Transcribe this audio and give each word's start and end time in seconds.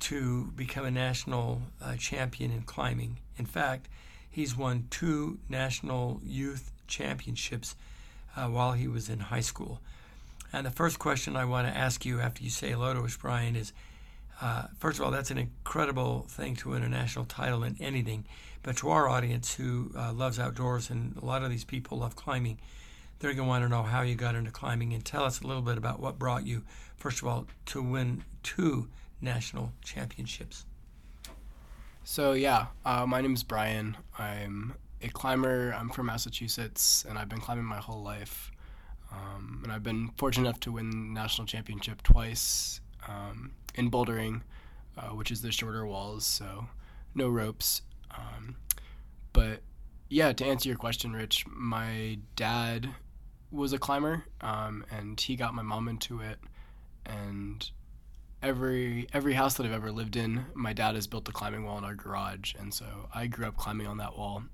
to 0.00 0.52
become 0.54 0.84
a 0.84 0.90
national 0.90 1.62
uh, 1.82 1.96
champion 1.96 2.50
in 2.50 2.62
climbing. 2.62 3.16
In 3.38 3.46
fact, 3.46 3.88
he's 4.30 4.54
won 4.54 4.88
two 4.90 5.38
national 5.48 6.20
youth 6.22 6.70
championships 6.86 7.76
uh, 8.36 8.46
while 8.46 8.72
he 8.72 8.86
was 8.86 9.08
in 9.08 9.20
high 9.20 9.40
school. 9.40 9.80
And 10.52 10.64
the 10.64 10.70
first 10.70 10.98
question 10.98 11.36
I 11.36 11.44
want 11.44 11.68
to 11.68 11.76
ask 11.76 12.06
you 12.06 12.20
after 12.20 12.42
you 12.42 12.50
say 12.50 12.70
hello 12.70 12.94
to 12.94 13.00
us, 13.00 13.16
Brian, 13.16 13.54
is 13.54 13.72
uh, 14.40 14.64
first 14.78 14.98
of 14.98 15.04
all, 15.04 15.10
that's 15.10 15.30
an 15.30 15.38
incredible 15.38 16.26
thing 16.28 16.54
to 16.56 16.70
win 16.70 16.82
a 16.82 16.88
national 16.88 17.24
title 17.24 17.64
in 17.64 17.76
anything. 17.80 18.24
But 18.62 18.76
to 18.78 18.90
our 18.90 19.08
audience 19.08 19.54
who 19.54 19.90
uh, 19.96 20.12
loves 20.12 20.38
outdoors, 20.38 20.90
and 20.90 21.16
a 21.20 21.24
lot 21.24 21.42
of 21.42 21.50
these 21.50 21.64
people 21.64 21.98
love 21.98 22.16
climbing, 22.16 22.58
they're 23.18 23.34
going 23.34 23.46
to 23.46 23.48
want 23.48 23.64
to 23.64 23.68
know 23.68 23.82
how 23.82 24.02
you 24.02 24.14
got 24.14 24.34
into 24.34 24.50
climbing 24.50 24.92
and 24.94 25.04
tell 25.04 25.24
us 25.24 25.40
a 25.40 25.46
little 25.46 25.62
bit 25.62 25.76
about 25.76 26.00
what 26.00 26.18
brought 26.18 26.46
you, 26.46 26.62
first 26.96 27.20
of 27.20 27.26
all, 27.26 27.46
to 27.66 27.82
win 27.82 28.24
two 28.42 28.88
national 29.20 29.72
championships. 29.82 30.64
So, 32.04 32.32
yeah, 32.32 32.66
uh, 32.84 33.04
my 33.06 33.20
name 33.20 33.34
is 33.34 33.42
Brian. 33.42 33.96
I'm 34.18 34.74
a 35.02 35.08
climber. 35.08 35.74
I'm 35.76 35.90
from 35.90 36.06
Massachusetts, 36.06 37.04
and 37.08 37.18
I've 37.18 37.28
been 37.28 37.40
climbing 37.40 37.64
my 37.64 37.78
whole 37.78 38.02
life. 38.02 38.50
Um, 39.12 39.60
and 39.64 39.72
I've 39.72 39.82
been 39.82 40.10
fortunate 40.16 40.48
enough 40.48 40.60
to 40.60 40.72
win 40.72 41.14
national 41.14 41.46
championship 41.46 42.02
twice 42.02 42.80
um, 43.06 43.52
in 43.74 43.90
bouldering, 43.90 44.42
uh, 44.96 45.08
which 45.08 45.30
is 45.30 45.42
the 45.42 45.52
shorter 45.52 45.86
walls, 45.86 46.26
so 46.26 46.66
no 47.14 47.28
ropes. 47.28 47.82
Um, 48.16 48.56
but 49.32 49.60
yeah, 50.08 50.32
to 50.32 50.44
answer 50.44 50.68
your 50.68 50.78
question, 50.78 51.12
Rich, 51.12 51.46
my 51.46 52.18
dad 52.36 52.90
was 53.50 53.72
a 53.72 53.78
climber, 53.78 54.24
um, 54.40 54.84
and 54.90 55.20
he 55.20 55.36
got 55.36 55.54
my 55.54 55.62
mom 55.62 55.88
into 55.88 56.20
it. 56.20 56.38
And 57.06 57.70
every 58.42 59.08
every 59.12 59.34
house 59.34 59.54
that 59.54 59.66
I've 59.66 59.72
ever 59.72 59.90
lived 59.90 60.16
in, 60.16 60.46
my 60.54 60.72
dad 60.72 60.94
has 60.94 61.06
built 61.06 61.28
a 61.28 61.32
climbing 61.32 61.64
wall 61.64 61.78
in 61.78 61.84
our 61.84 61.94
garage, 61.94 62.54
and 62.58 62.72
so 62.72 63.08
I 63.14 63.26
grew 63.26 63.46
up 63.46 63.56
climbing 63.56 63.86
on 63.86 63.98
that 63.98 64.16
wall. 64.16 64.44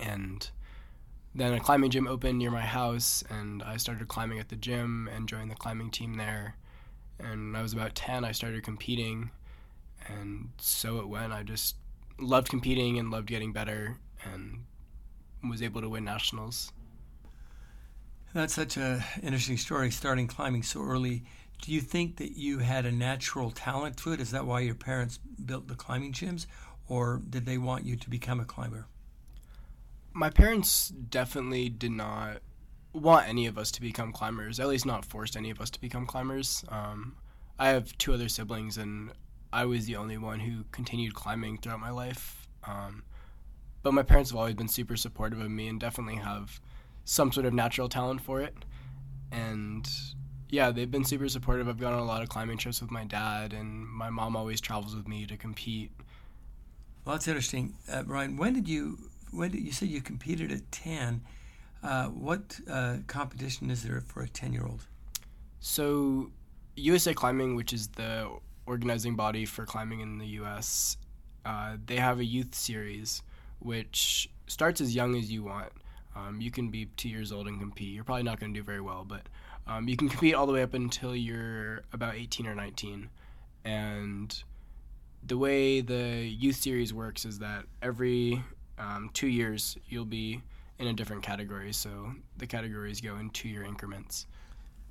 And 0.00 0.48
then 1.36 1.52
a 1.52 1.60
climbing 1.60 1.90
gym 1.90 2.08
opened 2.08 2.38
near 2.38 2.50
my 2.50 2.62
house, 2.62 3.22
and 3.28 3.62
I 3.62 3.76
started 3.76 4.08
climbing 4.08 4.38
at 4.38 4.48
the 4.48 4.56
gym 4.56 5.08
and 5.14 5.28
joined 5.28 5.50
the 5.50 5.54
climbing 5.54 5.90
team 5.90 6.14
there. 6.14 6.56
And 7.18 7.52
when 7.52 7.56
I 7.56 7.62
was 7.62 7.72
about 7.72 7.94
10, 7.94 8.24
I 8.24 8.32
started 8.32 8.62
competing, 8.62 9.30
and 10.08 10.50
so 10.58 10.98
it 10.98 11.08
went. 11.08 11.32
I 11.32 11.42
just 11.42 11.76
loved 12.18 12.48
competing 12.48 12.98
and 12.98 13.10
loved 13.10 13.26
getting 13.26 13.52
better, 13.52 13.98
and 14.24 14.64
was 15.48 15.62
able 15.62 15.82
to 15.82 15.88
win 15.88 16.04
nationals. 16.04 16.72
That's 18.34 18.54
such 18.54 18.76
an 18.76 19.02
interesting 19.22 19.56
story, 19.56 19.90
starting 19.90 20.26
climbing 20.26 20.62
so 20.62 20.82
early. 20.82 21.24
Do 21.62 21.72
you 21.72 21.80
think 21.80 22.16
that 22.16 22.36
you 22.36 22.58
had 22.58 22.84
a 22.84 22.92
natural 22.92 23.50
talent 23.50 23.96
to 23.98 24.12
it? 24.12 24.20
Is 24.20 24.30
that 24.32 24.46
why 24.46 24.60
your 24.60 24.74
parents 24.74 25.18
built 25.18 25.68
the 25.68 25.74
climbing 25.74 26.12
gyms, 26.12 26.46
or 26.88 27.20
did 27.28 27.46
they 27.46 27.58
want 27.58 27.86
you 27.86 27.96
to 27.96 28.10
become 28.10 28.40
a 28.40 28.44
climber? 28.44 28.86
My 30.16 30.30
parents 30.30 30.88
definitely 30.88 31.68
did 31.68 31.90
not 31.90 32.38
want 32.94 33.28
any 33.28 33.46
of 33.46 33.58
us 33.58 33.70
to 33.72 33.82
become 33.82 34.12
climbers, 34.12 34.58
at 34.58 34.66
least 34.66 34.86
not 34.86 35.04
forced 35.04 35.36
any 35.36 35.50
of 35.50 35.60
us 35.60 35.68
to 35.68 35.78
become 35.78 36.06
climbers. 36.06 36.64
Um, 36.70 37.16
I 37.58 37.68
have 37.68 37.96
two 37.98 38.14
other 38.14 38.30
siblings, 38.30 38.78
and 38.78 39.12
I 39.52 39.66
was 39.66 39.84
the 39.84 39.96
only 39.96 40.16
one 40.16 40.40
who 40.40 40.64
continued 40.72 41.12
climbing 41.12 41.58
throughout 41.58 41.80
my 41.80 41.90
life. 41.90 42.48
Um, 42.64 43.02
but 43.82 43.92
my 43.92 44.02
parents 44.02 44.30
have 44.30 44.38
always 44.38 44.54
been 44.54 44.68
super 44.68 44.96
supportive 44.96 45.38
of 45.38 45.50
me 45.50 45.68
and 45.68 45.78
definitely 45.78 46.16
have 46.16 46.62
some 47.04 47.30
sort 47.30 47.44
of 47.44 47.52
natural 47.52 47.90
talent 47.90 48.22
for 48.22 48.40
it. 48.40 48.54
And 49.30 49.86
yeah, 50.48 50.70
they've 50.70 50.90
been 50.90 51.04
super 51.04 51.28
supportive. 51.28 51.68
I've 51.68 51.78
gone 51.78 51.92
on 51.92 51.98
a 51.98 52.06
lot 52.06 52.22
of 52.22 52.30
climbing 52.30 52.56
trips 52.56 52.80
with 52.80 52.90
my 52.90 53.04
dad, 53.04 53.52
and 53.52 53.86
my 53.86 54.08
mom 54.08 54.34
always 54.34 54.62
travels 54.62 54.96
with 54.96 55.06
me 55.06 55.26
to 55.26 55.36
compete. 55.36 55.92
Well, 57.04 57.16
that's 57.16 57.28
interesting, 57.28 57.76
uh, 57.92 58.04
Brian. 58.04 58.38
When 58.38 58.54
did 58.54 58.66
you? 58.66 59.10
When 59.36 59.50
did 59.50 59.62
you 59.62 59.72
said 59.72 59.88
you 59.88 60.00
competed 60.00 60.50
at 60.50 60.70
ten? 60.72 61.22
Uh, 61.82 62.06
what 62.06 62.58
uh, 62.70 62.96
competition 63.06 63.70
is 63.70 63.82
there 63.82 64.00
for 64.00 64.22
a 64.22 64.28
ten-year-old? 64.28 64.86
So, 65.60 66.30
USA 66.76 67.12
Climbing, 67.12 67.54
which 67.54 67.72
is 67.72 67.88
the 67.88 68.30
organizing 68.66 69.14
body 69.14 69.44
for 69.44 69.66
climbing 69.66 70.00
in 70.00 70.18
the 70.18 70.26
U.S., 70.40 70.96
uh, 71.44 71.76
they 71.84 71.96
have 71.96 72.18
a 72.18 72.24
youth 72.24 72.54
series 72.54 73.22
which 73.60 74.28
starts 74.46 74.80
as 74.80 74.94
young 74.94 75.16
as 75.16 75.30
you 75.30 75.44
want. 75.44 75.72
Um, 76.14 76.40
you 76.40 76.50
can 76.50 76.70
be 76.70 76.86
two 76.96 77.08
years 77.08 77.30
old 77.30 77.46
and 77.46 77.60
compete. 77.60 77.94
You're 77.94 78.04
probably 78.04 78.22
not 78.22 78.40
going 78.40 78.52
to 78.54 78.60
do 78.60 78.64
very 78.64 78.80
well, 78.80 79.04
but 79.06 79.22
um, 79.66 79.88
you 79.88 79.96
can 79.96 80.08
compete 80.08 80.34
all 80.34 80.46
the 80.46 80.52
way 80.52 80.62
up 80.62 80.74
until 80.74 81.14
you're 81.14 81.82
about 81.92 82.14
18 82.14 82.46
or 82.46 82.54
19. 82.54 83.10
And 83.64 84.42
the 85.26 85.36
way 85.36 85.80
the 85.80 86.26
youth 86.26 86.56
series 86.56 86.94
works 86.94 87.24
is 87.24 87.38
that 87.40 87.64
every 87.82 88.42
um, 88.78 89.10
two 89.12 89.28
years 89.28 89.76
you'll 89.88 90.04
be 90.04 90.42
in 90.78 90.88
a 90.88 90.92
different 90.92 91.22
category. 91.22 91.72
So 91.72 92.12
the 92.36 92.46
categories 92.46 93.00
go 93.00 93.16
in 93.16 93.30
two 93.30 93.48
year 93.48 93.62
increments. 93.62 94.26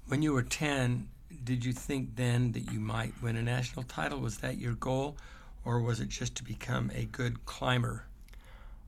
When 0.07 0.22
you 0.22 0.34
were 0.34 0.44
10, 0.44 1.07
did 1.44 1.66
you 1.66 1.73
think 1.73 2.16
then 2.16 2.51
that 2.53 2.72
you 2.72 2.79
might 2.79 3.13
win 3.22 3.35
a 3.35 3.41
national 3.41 3.84
title? 3.84 4.19
Was 4.19 4.38
that 4.40 4.57
your 4.57 4.74
goal? 4.75 5.18
Or 5.63 5.81
was 5.81 6.00
it 6.00 6.09
just 6.09 6.35
to 6.35 6.44
become 6.44 6.91
a 6.94 7.06
good 7.06 7.45
climber? 7.45 8.06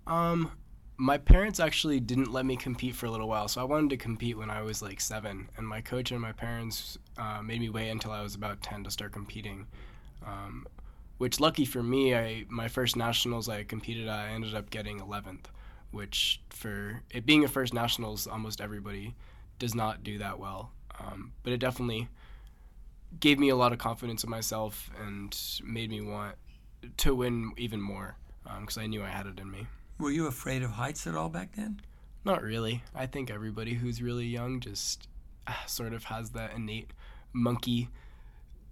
Um, 0.06 0.52
my 0.98 1.18
parents 1.18 1.60
actually 1.60 2.00
didn't 2.00 2.32
let 2.32 2.46
me 2.46 2.56
compete 2.56 2.96
for 2.96 3.06
a 3.06 3.12
little 3.12 3.28
while, 3.28 3.48
so 3.48 3.62
I 3.62 3.64
wanted 3.64 3.92
to 3.92 3.98
compete 3.98 4.38
when 4.38 4.50
I 4.50 4.62
was 4.62 4.82
like 4.82 5.00
seven, 5.00 5.50
and 5.58 5.68
my 5.68 5.82
coach 5.82 6.12
and 6.12 6.20
my 6.20 6.32
parents 6.32 6.98
uh, 7.18 7.42
made 7.42 7.62
me 7.62 7.70
wait 7.70 7.90
until 7.90 8.12
I 8.12 8.22
was 8.22 8.36
about 8.36 8.62
ten 8.62 8.84
to 8.84 8.92
start 8.92 9.12
competing. 9.12 9.68
Um, 10.26 10.66
which, 11.18 11.40
lucky 11.40 11.66
for 11.66 11.84
me, 11.84 12.16
I 12.16 12.46
my 12.50 12.68
first 12.68 12.96
nationals 12.96 13.50
I 13.50 13.64
competed 13.64 14.08
at, 14.08 14.20
I 14.20 14.30
ended 14.30 14.56
up 14.56 14.70
getting 14.70 15.00
eleventh, 15.00 15.50
which 15.92 16.42
for 16.50 17.02
it 17.12 17.26
being 17.26 17.44
a 17.44 17.48
first 17.48 17.74
nationals, 17.74 18.28
almost 18.28 18.62
everybody 18.62 19.16
does 19.60 19.74
not 19.76 20.04
do 20.04 20.18
that 20.20 20.40
well. 20.40 20.72
Um, 21.00 21.34
but 21.44 21.54
it 21.54 21.58
definitely 21.58 22.08
gave 23.20 23.40
me 23.40 23.50
a 23.50 23.56
lot 23.56 23.72
of 23.72 23.80
confidence 23.80 24.24
in 24.24 24.30
myself 24.30 24.90
and 25.06 25.38
made 25.64 25.90
me 25.90 26.02
want 26.02 26.36
to 26.98 27.16
win 27.16 27.52
even 27.58 27.82
more 27.82 28.18
because 28.60 28.78
um, 28.78 28.84
I 28.84 28.88
knew 28.88 29.04
I 29.04 29.10
had 29.10 29.28
it 29.28 29.40
in 29.40 29.50
me. 29.50 29.68
Were 30.00 30.12
you 30.12 30.28
afraid 30.28 30.64
of 30.64 30.72
heights 30.72 31.08
at 31.08 31.16
all 31.16 31.30
back 31.30 31.56
then? 31.56 31.82
Not 32.24 32.44
really. 32.44 32.84
I 32.94 33.06
think 33.06 33.32
everybody 33.32 33.74
who's 33.74 34.02
really 34.02 34.26
young 34.26 34.60
just 34.60 35.08
uh, 35.48 35.54
sort 35.66 35.94
of 35.94 36.06
has 36.06 36.32
that 36.32 36.54
innate 36.54 36.92
monkey 37.34 37.90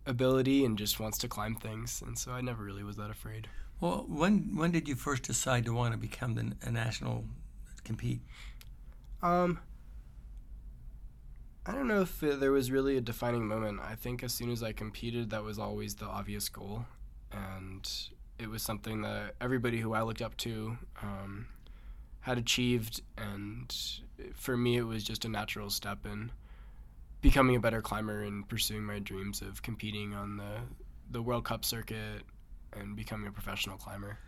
ability 0.06 0.66
and 0.66 0.78
just 0.78 1.00
wants 1.00 1.18
to 1.20 1.28
climb 1.28 1.56
things, 1.56 2.02
and 2.06 2.18
so 2.18 2.32
I 2.32 2.42
never 2.42 2.64
really 2.64 2.84
was 2.84 2.96
that 2.98 3.10
afraid. 3.10 3.48
Well, 3.80 4.06
when 4.08 4.56
when 4.56 4.72
did 4.72 4.88
you 4.88 4.96
first 4.96 5.24
decide 5.24 5.66
to 5.66 5.74
want 5.74 5.94
to 5.94 5.98
become 5.98 6.36
the, 6.36 6.54
a 6.68 6.72
national 6.72 7.26
compete? 7.84 8.22
Um, 9.22 9.60
I 11.66 11.72
don't 11.72 11.88
know 11.88 12.02
if 12.02 12.20
there 12.20 12.52
was 12.52 12.72
really 12.72 12.98
a 12.98 13.02
defining 13.02 13.48
moment. 13.48 13.80
I 13.82 13.96
think 13.96 14.24
as 14.24 14.34
soon 14.34 14.52
as 14.52 14.62
I 14.62 14.72
competed, 14.72 15.32
that 15.32 15.44
was 15.44 15.58
always 15.58 15.96
the 15.96 16.06
obvious 16.06 16.48
goal, 16.48 16.86
and 17.32 17.92
it 18.38 18.50
was 18.50 18.62
something 18.62 19.02
that 19.02 19.36
everybody 19.42 19.80
who 19.80 19.94
I 19.94 20.04
looked 20.04 20.22
up 20.22 20.38
to 20.38 20.78
um, 21.02 21.48
had 22.22 22.38
achieved, 22.38 23.02
and 23.18 23.76
for 24.36 24.56
me, 24.56 24.78
it 24.78 24.84
was 24.84 25.04
just 25.04 25.26
a 25.26 25.30
natural 25.30 25.70
step 25.70 26.06
in 26.06 26.32
becoming 27.26 27.56
a 27.56 27.60
better 27.60 27.82
climber 27.82 28.22
and 28.22 28.48
pursuing 28.48 28.84
my 28.84 29.00
dreams 29.00 29.42
of 29.42 29.60
competing 29.64 30.14
on 30.14 30.38
the 30.38 30.60
the 31.10 31.20
World 31.20 31.44
Cup 31.44 31.66
circuit 31.66 32.22
and 32.74 32.96
becoming 32.96 33.28
a 33.28 33.32
professional 33.32 33.78
climber. 33.78 34.20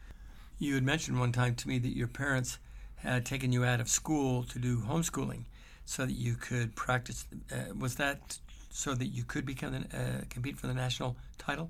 You 0.57 0.73
had 0.73 0.83
mentioned 0.83 1.19
one 1.19 1.31
time 1.31 1.53
to 1.53 1.67
me 1.67 1.77
that 1.77 1.95
your 1.95 2.07
parents 2.07 2.57
had 2.95 3.23
taken 3.23 3.51
you 3.51 3.63
out 3.63 3.79
of 3.79 3.87
school 3.87 4.41
to 4.45 4.57
do 4.57 4.79
homeschooling 4.79 5.43
so 5.85 6.07
that 6.07 6.13
you 6.13 6.33
could 6.33 6.75
practice. 6.75 7.27
Uh, 7.51 7.75
was 7.77 7.93
that 7.97 8.39
so 8.71 8.95
that 8.95 9.09
you 9.09 9.23
could 9.23 9.45
become 9.45 9.75
uh, 9.93 10.23
compete 10.31 10.57
for 10.57 10.65
the 10.65 10.73
national 10.73 11.15
title? 11.37 11.69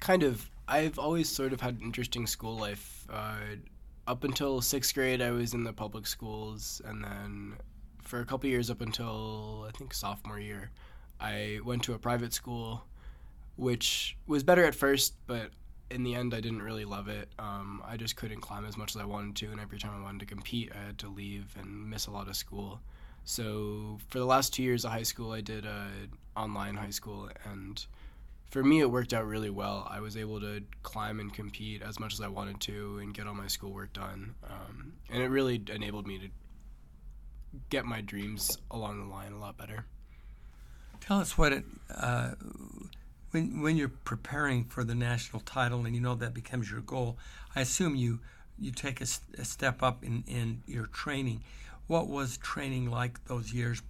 Kind 0.00 0.22
of. 0.22 0.50
I've 0.68 0.98
always 0.98 1.30
sort 1.30 1.54
of 1.54 1.62
had 1.62 1.76
an 1.76 1.82
interesting 1.82 2.26
school 2.26 2.58
life. 2.58 3.06
Uh, 3.08 3.56
up 4.06 4.22
until 4.22 4.60
sixth 4.60 4.92
grade, 4.92 5.22
I 5.22 5.30
was 5.30 5.54
in 5.54 5.64
the 5.64 5.72
public 5.72 6.06
schools, 6.06 6.82
and 6.84 7.02
then 7.02 7.56
for 8.04 8.20
a 8.20 8.24
couple 8.24 8.48
years 8.48 8.70
up 8.70 8.80
until 8.80 9.66
I 9.68 9.76
think 9.76 9.94
sophomore 9.94 10.38
year, 10.38 10.70
I 11.20 11.60
went 11.64 11.82
to 11.84 11.94
a 11.94 11.98
private 11.98 12.32
school, 12.32 12.84
which 13.56 14.16
was 14.26 14.42
better 14.42 14.64
at 14.64 14.74
first, 14.74 15.14
but 15.26 15.50
in 15.90 16.02
the 16.02 16.14
end, 16.14 16.34
I 16.34 16.40
didn't 16.40 16.62
really 16.62 16.84
love 16.84 17.08
it. 17.08 17.28
Um, 17.38 17.82
I 17.86 17.96
just 17.96 18.16
couldn't 18.16 18.40
climb 18.40 18.64
as 18.64 18.76
much 18.76 18.94
as 18.94 19.00
I 19.00 19.04
wanted 19.04 19.36
to, 19.36 19.52
and 19.52 19.60
every 19.60 19.78
time 19.78 19.92
I 19.98 20.02
wanted 20.02 20.20
to 20.20 20.26
compete, 20.26 20.72
I 20.74 20.86
had 20.86 20.98
to 20.98 21.08
leave 21.08 21.54
and 21.58 21.88
miss 21.88 22.06
a 22.06 22.10
lot 22.10 22.28
of 22.28 22.36
school. 22.36 22.80
So 23.24 23.98
for 24.10 24.18
the 24.18 24.24
last 24.26 24.52
two 24.52 24.62
years 24.62 24.84
of 24.84 24.90
high 24.90 25.02
school, 25.02 25.32
I 25.32 25.40
did 25.40 25.66
uh, 25.66 25.88
online 26.36 26.74
high 26.74 26.90
school, 26.90 27.30
and 27.44 27.84
for 28.50 28.62
me, 28.62 28.80
it 28.80 28.90
worked 28.90 29.12
out 29.12 29.26
really 29.26 29.50
well. 29.50 29.86
I 29.90 30.00
was 30.00 30.16
able 30.16 30.40
to 30.40 30.62
climb 30.82 31.20
and 31.20 31.32
compete 31.32 31.82
as 31.82 31.98
much 31.98 32.12
as 32.12 32.20
I 32.20 32.28
wanted 32.28 32.60
to 32.62 32.98
and 32.98 33.12
get 33.12 33.26
all 33.26 33.34
my 33.34 33.48
schoolwork 33.48 33.92
done. 33.92 34.34
Um, 34.48 34.92
and 35.10 35.22
it 35.22 35.28
really 35.28 35.60
enabled 35.72 36.06
me 36.06 36.18
to 36.18 36.28
get 37.70 37.84
my 37.84 38.00
dreams 38.00 38.58
along 38.70 39.00
the 39.00 39.12
line 39.12 39.32
a 39.32 39.38
lot 39.38 39.56
better. 39.56 39.84
Tell 41.00 41.20
us 41.20 41.36
what 41.36 41.52
it, 41.52 41.64
uh, 41.94 42.32
when, 43.30 43.60
when 43.60 43.76
you're 43.76 43.88
preparing 43.88 44.64
for 44.64 44.84
the 44.84 44.94
national 44.94 45.40
title 45.40 45.84
and 45.84 45.94
you 45.94 46.00
know 46.00 46.14
that 46.14 46.32
becomes 46.32 46.70
your 46.70 46.80
goal, 46.80 47.18
I 47.54 47.60
assume 47.60 47.96
you, 47.96 48.20
you 48.58 48.70
take 48.70 49.00
a, 49.00 49.06
a 49.38 49.44
step 49.44 49.82
up 49.82 50.04
in, 50.04 50.24
in 50.26 50.62
your 50.66 50.86
training. 50.86 51.42
What 51.86 52.08
was 52.08 52.38
training 52.38 52.90
like 52.90 53.24
those 53.26 53.52
years 53.52 53.82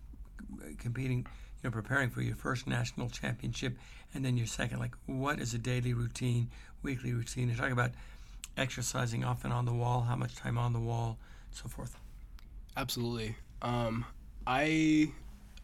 competing, 0.78 1.18
you 1.18 1.24
know, 1.64 1.70
preparing 1.70 2.10
for 2.10 2.22
your 2.22 2.36
first 2.36 2.66
national 2.66 3.10
championship 3.10 3.76
and 4.14 4.24
then 4.24 4.36
your 4.36 4.46
second? 4.46 4.80
Like, 4.80 4.94
what 5.06 5.38
is 5.38 5.54
a 5.54 5.58
daily 5.58 5.94
routine, 5.94 6.50
weekly 6.82 7.12
routine? 7.12 7.48
You 7.48 7.54
talk 7.54 7.70
about 7.70 7.92
exercising 8.56 9.24
off 9.24 9.44
and 9.44 9.52
on 9.52 9.64
the 9.64 9.72
wall, 9.72 10.02
how 10.02 10.16
much 10.16 10.34
time 10.34 10.58
on 10.58 10.72
the 10.72 10.80
wall, 10.80 11.18
so 11.52 11.68
forth. 11.68 11.96
Absolutely. 12.76 13.36
Um, 13.64 14.04
I 14.46 15.10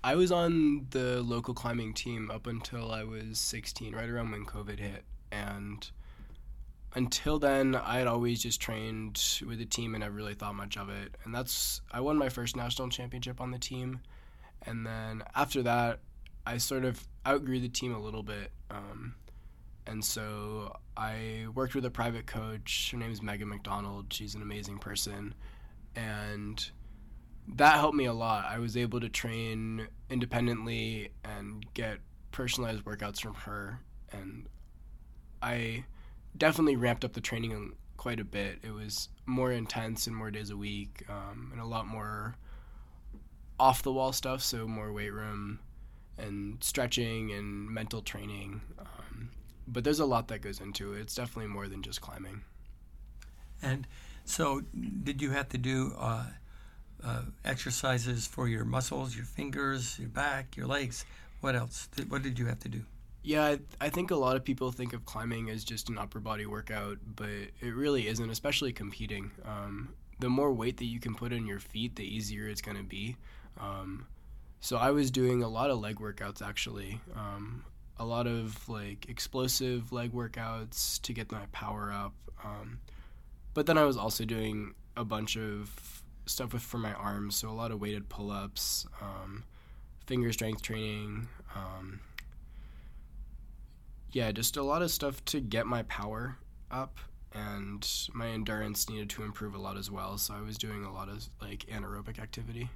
I 0.02 0.16
was 0.16 0.32
on 0.32 0.86
the 0.90 1.22
local 1.22 1.52
climbing 1.52 1.92
team 1.92 2.30
up 2.30 2.46
until 2.46 2.90
I 2.90 3.04
was 3.04 3.38
16, 3.38 3.94
right 3.94 4.08
around 4.08 4.30
when 4.32 4.46
COVID 4.46 4.78
hit, 4.78 5.04
and 5.30 5.88
until 6.94 7.38
then, 7.38 7.76
I 7.76 7.98
had 7.98 8.06
always 8.06 8.42
just 8.42 8.60
trained 8.60 9.42
with 9.46 9.58
the 9.58 9.66
team 9.66 9.94
and 9.94 10.00
never 10.00 10.14
really 10.14 10.34
thought 10.34 10.54
much 10.54 10.76
of 10.78 10.88
it. 10.88 11.16
And 11.24 11.34
that's 11.34 11.82
I 11.92 12.00
won 12.00 12.16
my 12.16 12.30
first 12.30 12.56
national 12.56 12.88
championship 12.88 13.38
on 13.38 13.50
the 13.50 13.58
team, 13.58 14.00
and 14.62 14.86
then 14.86 15.22
after 15.34 15.62
that, 15.62 16.00
I 16.46 16.56
sort 16.56 16.86
of 16.86 17.06
outgrew 17.26 17.60
the 17.60 17.68
team 17.68 17.94
a 17.94 18.00
little 18.00 18.22
bit. 18.22 18.50
Um, 18.70 19.14
and 19.86 20.02
so 20.02 20.74
I 20.96 21.46
worked 21.54 21.74
with 21.74 21.84
a 21.84 21.90
private 21.90 22.26
coach. 22.26 22.92
Her 22.92 22.96
name 22.96 23.12
is 23.12 23.20
Megan 23.20 23.50
McDonald. 23.50 24.10
She's 24.10 24.34
an 24.34 24.40
amazing 24.40 24.78
person, 24.78 25.34
and 25.94 26.70
that 27.48 27.76
helped 27.76 27.96
me 27.96 28.06
a 28.06 28.12
lot. 28.12 28.46
I 28.46 28.58
was 28.58 28.76
able 28.76 29.00
to 29.00 29.08
train 29.08 29.88
independently 30.08 31.12
and 31.24 31.64
get 31.74 31.98
personalized 32.32 32.84
workouts 32.84 33.20
from 33.20 33.34
her, 33.34 33.80
and 34.12 34.46
I 35.42 35.84
definitely 36.36 36.76
ramped 36.76 37.04
up 37.04 37.12
the 37.12 37.20
training 37.20 37.72
quite 37.96 38.20
a 38.20 38.24
bit. 38.24 38.58
It 38.62 38.72
was 38.72 39.08
more 39.26 39.52
intense 39.52 40.06
and 40.06 40.14
more 40.14 40.30
days 40.30 40.50
a 40.50 40.56
week, 40.56 41.04
um, 41.08 41.50
and 41.52 41.60
a 41.60 41.66
lot 41.66 41.86
more 41.86 42.36
off 43.58 43.82
the 43.82 43.92
wall 43.92 44.12
stuff. 44.12 44.42
So 44.42 44.66
more 44.66 44.92
weight 44.92 45.12
room 45.12 45.58
and 46.18 46.62
stretching 46.62 47.32
and 47.32 47.68
mental 47.68 48.02
training. 48.02 48.60
Um, 48.78 49.30
but 49.66 49.84
there's 49.84 50.00
a 50.00 50.06
lot 50.06 50.28
that 50.28 50.40
goes 50.40 50.60
into 50.60 50.94
it. 50.94 51.00
It's 51.00 51.14
definitely 51.14 51.50
more 51.52 51.68
than 51.68 51.82
just 51.82 52.00
climbing. 52.00 52.42
And 53.62 53.86
so, 54.24 54.62
did 55.02 55.20
you 55.20 55.30
have 55.30 55.48
to 55.50 55.58
do? 55.58 55.94
Uh 55.98 56.26
uh, 57.04 57.22
exercises 57.44 58.26
for 58.26 58.48
your 58.48 58.64
muscles, 58.64 59.14
your 59.14 59.24
fingers, 59.24 59.98
your 59.98 60.08
back, 60.08 60.56
your 60.56 60.66
legs. 60.66 61.04
What 61.40 61.56
else? 61.56 61.88
What 62.08 62.22
did 62.22 62.38
you 62.38 62.46
have 62.46 62.60
to 62.60 62.68
do? 62.68 62.82
Yeah, 63.22 63.44
I, 63.44 63.58
I 63.80 63.88
think 63.90 64.10
a 64.10 64.16
lot 64.16 64.36
of 64.36 64.44
people 64.44 64.72
think 64.72 64.92
of 64.92 65.04
climbing 65.04 65.50
as 65.50 65.64
just 65.64 65.88
an 65.88 65.98
upper 65.98 66.20
body 66.20 66.46
workout, 66.46 66.98
but 67.16 67.28
it 67.28 67.74
really 67.74 68.06
isn't, 68.08 68.30
especially 68.30 68.72
competing. 68.72 69.30
Um, 69.44 69.90
the 70.20 70.28
more 70.28 70.52
weight 70.52 70.78
that 70.78 70.86
you 70.86 71.00
can 71.00 71.14
put 71.14 71.32
on 71.32 71.46
your 71.46 71.58
feet, 71.58 71.96
the 71.96 72.04
easier 72.04 72.46
it's 72.46 72.62
going 72.62 72.76
to 72.76 72.82
be. 72.82 73.16
Um, 73.58 74.06
so 74.60 74.76
I 74.76 74.90
was 74.90 75.10
doing 75.10 75.42
a 75.42 75.48
lot 75.48 75.70
of 75.70 75.80
leg 75.80 75.96
workouts 75.96 76.42
actually. 76.42 77.00
Um, 77.16 77.64
a 77.98 78.04
lot 78.04 78.26
of 78.26 78.68
like 78.68 79.08
explosive 79.08 79.92
leg 79.92 80.12
workouts 80.12 81.00
to 81.02 81.12
get 81.12 81.30
my 81.32 81.46
power 81.52 81.92
up. 81.92 82.14
Um, 82.44 82.80
but 83.52 83.66
then 83.66 83.76
I 83.76 83.84
was 83.84 83.96
also 83.96 84.24
doing 84.24 84.74
a 84.96 85.04
bunch 85.04 85.36
of 85.36 85.99
stuff 86.30 86.52
with 86.52 86.62
for 86.62 86.78
my 86.78 86.92
arms. 86.94 87.36
So 87.36 87.48
a 87.48 87.52
lot 87.52 87.70
of 87.70 87.80
weighted 87.80 88.08
pull 88.08 88.30
ups, 88.30 88.86
um, 89.00 89.44
finger 90.06 90.32
strength 90.32 90.62
training. 90.62 91.28
Um, 91.54 92.00
yeah, 94.12 94.32
just 94.32 94.56
a 94.56 94.62
lot 94.62 94.82
of 94.82 94.90
stuff 94.90 95.24
to 95.26 95.40
get 95.40 95.66
my 95.66 95.82
power 95.84 96.36
up, 96.70 96.98
and 97.32 97.86
my 98.12 98.28
endurance 98.28 98.88
needed 98.88 99.10
to 99.10 99.22
improve 99.22 99.54
a 99.54 99.58
lot 99.58 99.76
as 99.76 99.90
well. 99.90 100.18
So 100.18 100.34
I 100.34 100.40
was 100.40 100.58
doing 100.58 100.84
a 100.84 100.92
lot 100.92 101.08
of 101.08 101.28
like 101.40 101.66
anaerobic 101.66 102.18
activity. 102.18 102.70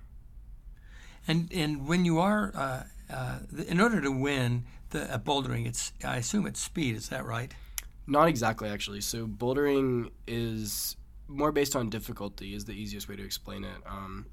And 1.26 1.50
and 1.52 1.88
when 1.88 2.04
you 2.04 2.18
are, 2.18 2.52
uh, 2.54 2.82
uh, 3.10 3.38
in 3.66 3.80
order 3.80 4.00
to 4.00 4.10
win 4.10 4.64
the 4.90 5.12
uh, 5.12 5.18
bouldering, 5.18 5.66
it's 5.66 5.92
I 6.04 6.16
assume 6.16 6.46
it's 6.46 6.60
speed. 6.60 6.96
Is 6.96 7.08
that 7.08 7.24
right? 7.24 7.52
Not 8.06 8.28
exactly, 8.28 8.68
actually. 8.68 9.00
So 9.00 9.26
bouldering 9.26 10.10
is 10.26 10.96
more 11.28 11.52
based 11.52 11.74
on 11.74 11.90
difficulty 11.90 12.54
is 12.54 12.64
the 12.64 12.72
easiest 12.72 13.08
way 13.08 13.16
to 13.16 13.24
explain 13.24 13.64
it. 13.64 13.76
Um, 13.86 14.26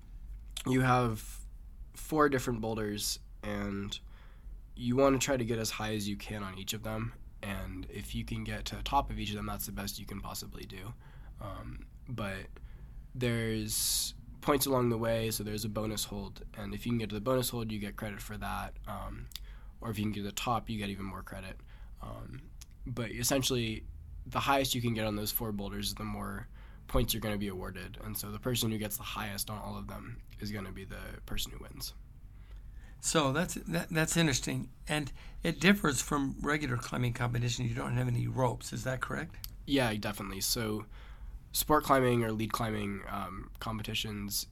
you 0.68 0.82
have 0.82 1.24
four 1.94 2.30
different 2.30 2.62
boulders, 2.62 3.20
and 3.44 3.98
you 4.76 4.96
want 4.96 5.20
to 5.20 5.26
try 5.26 5.38
to 5.38 5.46
get 5.46 5.60
as 5.60 5.70
high 5.70 5.94
as 5.94 6.08
you 6.08 6.16
can 6.16 6.44
on 6.44 6.58
each 6.58 6.74
of 6.74 6.84
them. 6.84 7.14
And 7.44 7.88
if 7.90 8.14
you 8.14 8.24
can 8.24 8.44
get 8.44 8.66
to 8.66 8.76
the 8.76 8.84
top 8.84 9.10
of 9.10 9.20
each 9.20 9.30
of 9.30 9.36
them, 9.36 9.48
that's 9.48 9.66
the 9.66 9.72
best 9.72 10.00
you 10.00 10.06
can 10.06 10.22
possibly 10.22 10.64
do. 10.64 10.94
Um, 11.42 11.86
but 12.08 12.36
there's 13.16 14.14
points 14.42 14.66
along 14.66 14.90
the 14.90 14.98
way, 14.98 15.32
so 15.32 15.44
there's 15.44 15.66
a 15.66 15.70
bonus 15.70 16.04
hold, 16.04 16.44
and 16.58 16.74
if 16.74 16.86
you 16.86 16.92
can 16.92 17.00
get 17.00 17.10
to 17.10 17.16
the 17.16 17.22
bonus 17.22 17.50
hold, 17.50 17.72
you 17.72 17.80
get 17.80 17.96
credit 17.96 18.22
for 18.22 18.38
that. 18.38 18.74
Um, 18.88 19.28
or 19.82 19.90
if 19.90 19.98
you 19.98 20.06
can 20.06 20.12
get 20.12 20.22
to 20.22 20.26
the 20.28 20.32
top, 20.32 20.70
you 20.70 20.78
get 20.78 20.90
even 20.90 21.06
more 21.06 21.24
credit. 21.24 21.58
Um, 22.02 22.42
but 22.86 23.12
essentially, 23.12 23.84
the 24.26 24.40
highest 24.40 24.76
you 24.76 24.82
can 24.82 24.94
get 24.94 25.06
on 25.06 25.16
those 25.16 25.32
four 25.32 25.52
boulders, 25.52 25.90
is 25.90 25.96
the 25.96 26.04
more 26.04 26.48
points 26.92 27.14
you're 27.14 27.22
going 27.22 27.34
to 27.34 27.40
be 27.40 27.48
awarded. 27.48 27.98
And 28.04 28.16
so 28.16 28.30
the 28.30 28.40
person 28.40 28.70
who 28.70 28.78
gets 28.78 28.98
the 28.98 29.04
highest 29.04 29.50
on 29.50 29.58
all 29.58 29.78
of 29.78 29.88
them 29.88 30.18
is 30.42 30.52
going 30.52 30.66
to 30.66 30.74
be 30.74 30.84
the 30.84 31.22
person 31.26 31.54
who 31.54 31.64
wins. 31.64 31.94
So 33.00 33.32
that's 33.32 33.56
that, 33.56 33.90
that's 33.90 34.16
interesting, 34.16 34.70
and 34.88 35.12
it 35.42 35.60
differs 35.60 36.04
from 36.04 36.36
regular 36.40 36.78
climbing 36.78 37.14
competition. 37.14 37.68
You 37.68 37.74
don't 37.74 37.98
have 37.98 38.08
any 38.08 38.28
ropes, 38.28 38.74
is 38.74 38.84
that 38.84 39.02
correct? 39.02 39.36
Yeah, 39.66 39.92
definitely. 39.96 40.42
So, 40.42 40.86
sport 41.52 41.84
climbing 41.84 42.24
or 42.24 42.32
lead 42.32 42.52
climbing 42.52 43.02
um, 43.10 43.50
competitions 43.60 44.46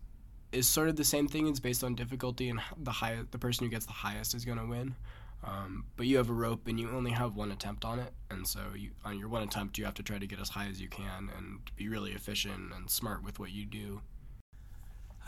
is 0.52 0.68
sort 0.68 0.90
of 0.90 0.96
the 0.96 1.04
same 1.04 1.28
thing. 1.28 1.48
It's 1.48 1.60
based 1.60 1.84
on 1.84 1.94
difficulty, 1.94 2.50
and 2.50 2.60
the 2.76 2.92
high 2.92 3.20
the 3.30 3.38
person 3.38 3.66
who 3.66 3.70
gets 3.70 3.86
the 3.86 3.92
highest 3.92 4.34
is 4.34 4.46
going 4.46 4.58
to 4.58 4.66
win. 4.66 4.96
Um, 5.44 5.86
but 5.96 6.06
you 6.06 6.18
have 6.18 6.30
a 6.30 6.34
rope 6.34 6.68
and 6.68 6.80
you 6.80 6.90
only 6.92 7.12
have 7.12 7.36
one 7.36 7.52
attempt 7.52 7.86
on 7.86 8.00
it, 8.00 8.12
and 8.30 8.46
so 8.46 8.60
you, 8.76 8.92
on 9.06 9.18
your 9.18 9.30
one 9.30 9.42
attempt, 9.42 9.78
you 9.78 9.86
have 9.86 9.94
to 9.96 10.04
try 10.04 10.20
to 10.20 10.28
get 10.28 10.40
as 10.40 10.50
high 10.50 10.68
as 10.68 10.82
you 10.82 10.90
can 10.90 11.30
and 11.38 11.60
be 11.78 11.88
really 11.88 12.12
efficient 12.12 12.74
and 12.76 12.90
smart 12.90 13.24
with 13.24 13.40
what 13.40 13.52
you 13.52 13.66
do. 13.66 14.02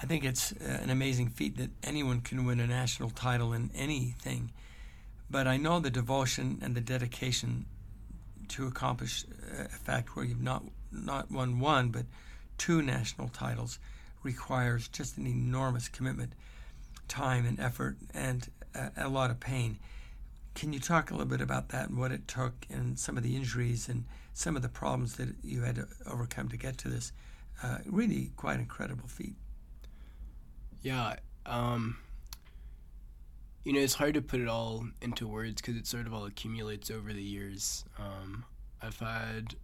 I 0.01 0.05
think 0.05 0.25
it's 0.25 0.51
uh, 0.51 0.79
an 0.81 0.89
amazing 0.89 1.29
feat 1.29 1.57
that 1.57 1.69
anyone 1.83 2.21
can 2.21 2.45
win 2.45 2.59
a 2.59 2.67
national 2.67 3.11
title 3.11 3.53
in 3.53 3.71
anything, 3.73 4.51
but 5.29 5.47
I 5.47 5.57
know 5.57 5.79
the 5.79 5.89
devotion 5.89 6.59
and 6.61 6.75
the 6.75 6.81
dedication 6.81 7.65
to 8.49 8.67
accomplish 8.67 9.23
uh, 9.57 9.63
a 9.63 9.67
fact 9.69 10.15
where 10.15 10.25
you've 10.25 10.41
not 10.41 10.63
not 10.91 11.31
won 11.31 11.61
one 11.61 11.87
but 11.87 12.05
two 12.57 12.81
national 12.81 13.29
titles 13.29 13.79
requires 14.23 14.89
just 14.89 15.17
an 15.17 15.25
enormous 15.25 15.87
commitment, 15.87 16.33
time 17.07 17.45
and 17.45 17.59
effort, 17.59 17.95
and 18.13 18.49
a, 18.75 18.91
a 18.97 19.09
lot 19.09 19.31
of 19.31 19.39
pain. 19.39 19.79
Can 20.53 20.73
you 20.73 20.79
talk 20.79 21.11
a 21.11 21.13
little 21.13 21.27
bit 21.27 21.41
about 21.41 21.69
that 21.69 21.89
and 21.89 21.97
what 21.97 22.11
it 22.11 22.27
took 22.27 22.65
and 22.69 22.99
some 22.99 23.17
of 23.17 23.23
the 23.23 23.35
injuries 23.35 23.87
and 23.87 24.05
some 24.33 24.55
of 24.55 24.61
the 24.61 24.69
problems 24.69 25.15
that 25.15 25.29
you 25.43 25.61
had 25.61 25.75
to 25.75 25.87
overcome 26.05 26.49
to 26.49 26.57
get 26.57 26.77
to 26.79 26.89
this? 26.89 27.11
Uh, 27.63 27.77
really 27.85 28.31
quite 28.35 28.59
incredible 28.59 29.07
feat. 29.07 29.35
Yeah. 30.81 31.15
Um, 31.45 31.97
you 33.63 33.73
know, 33.73 33.79
it's 33.79 33.93
hard 33.93 34.15
to 34.15 34.21
put 34.21 34.39
it 34.39 34.47
all 34.47 34.85
into 35.01 35.27
words 35.27 35.61
because 35.61 35.77
it 35.77 35.87
sort 35.87 36.07
of 36.07 36.13
all 36.13 36.25
accumulates 36.25 36.89
over 36.89 37.13
the 37.13 37.23
years. 37.23 37.85
Um, 37.99 38.45
I've 38.81 38.99
had, 38.99 39.55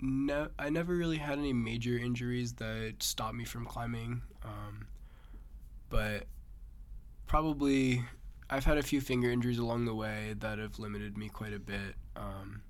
no, 0.00 0.48
I 0.58 0.68
never 0.68 0.94
really 0.94 1.16
had 1.16 1.38
any 1.38 1.52
major 1.52 1.98
injuries 1.98 2.52
that 2.54 2.96
stopped 3.00 3.34
me 3.34 3.44
from 3.44 3.64
climbing. 3.64 4.22
Um, 4.44 4.86
but 5.88 6.26
probably 7.26 8.04
I've 8.52 8.64
had 8.64 8.78
a 8.78 8.82
few 8.82 9.00
finger 9.00 9.30
injuries 9.30 9.58
along 9.58 9.84
the 9.84 9.94
way 9.94 10.34
that 10.40 10.58
have 10.58 10.80
limited 10.80 11.16
me 11.16 11.28
quite 11.28 11.54
a 11.54 11.60
bit. 11.60 11.94
Um, 12.16 12.62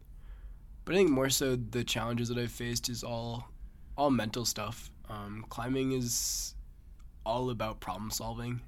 but 0.85 0.95
I 0.95 0.99
think 0.99 1.11
more 1.11 1.31
so 1.31 1.57
the 1.57 1.83
challenges 1.83 2.29
that 2.29 2.37
I've 2.37 2.53
faced 2.53 2.91
is 2.91 3.03
all 3.03 3.49
all 3.97 4.11
mental 4.11 4.45
stuff. 4.45 4.91
Um, 5.09 5.45
climbing 5.49 5.93
is 5.93 6.55
all 7.25 7.51
about 7.51 7.81
problem 7.81 8.11
solving, 8.11 8.61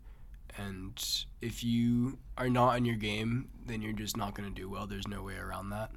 and 0.57 1.25
if 1.41 1.63
you 1.63 2.19
are 2.39 2.49
not 2.49 2.75
on 2.75 2.85
your 2.85 2.97
game, 2.97 3.49
then 3.67 3.83
you're 3.83 3.93
just 3.93 4.17
not 4.17 4.35
going 4.35 4.49
to 4.49 4.61
do 4.61 4.69
well. 4.69 4.87
There's 4.87 5.09
no 5.09 5.23
way 5.23 5.37
around 5.37 5.71
that. 5.71 5.91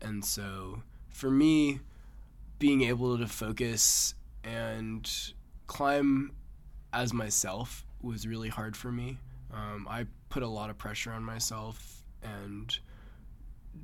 And 0.00 0.24
so 0.24 0.82
for 1.08 1.30
me, 1.30 1.80
being 2.58 2.82
able 2.82 3.18
to 3.18 3.26
focus 3.26 4.14
and 4.44 5.10
climb 5.66 6.32
as 6.92 7.12
myself 7.12 7.84
was 8.02 8.26
really 8.26 8.48
hard 8.48 8.76
for 8.76 8.90
me. 8.92 9.18
Um, 9.52 9.86
I 9.88 10.06
put 10.28 10.42
a 10.42 10.48
lot 10.48 10.70
of 10.70 10.78
pressure 10.78 11.12
on 11.12 11.24
myself 11.24 12.02
and 12.22 12.78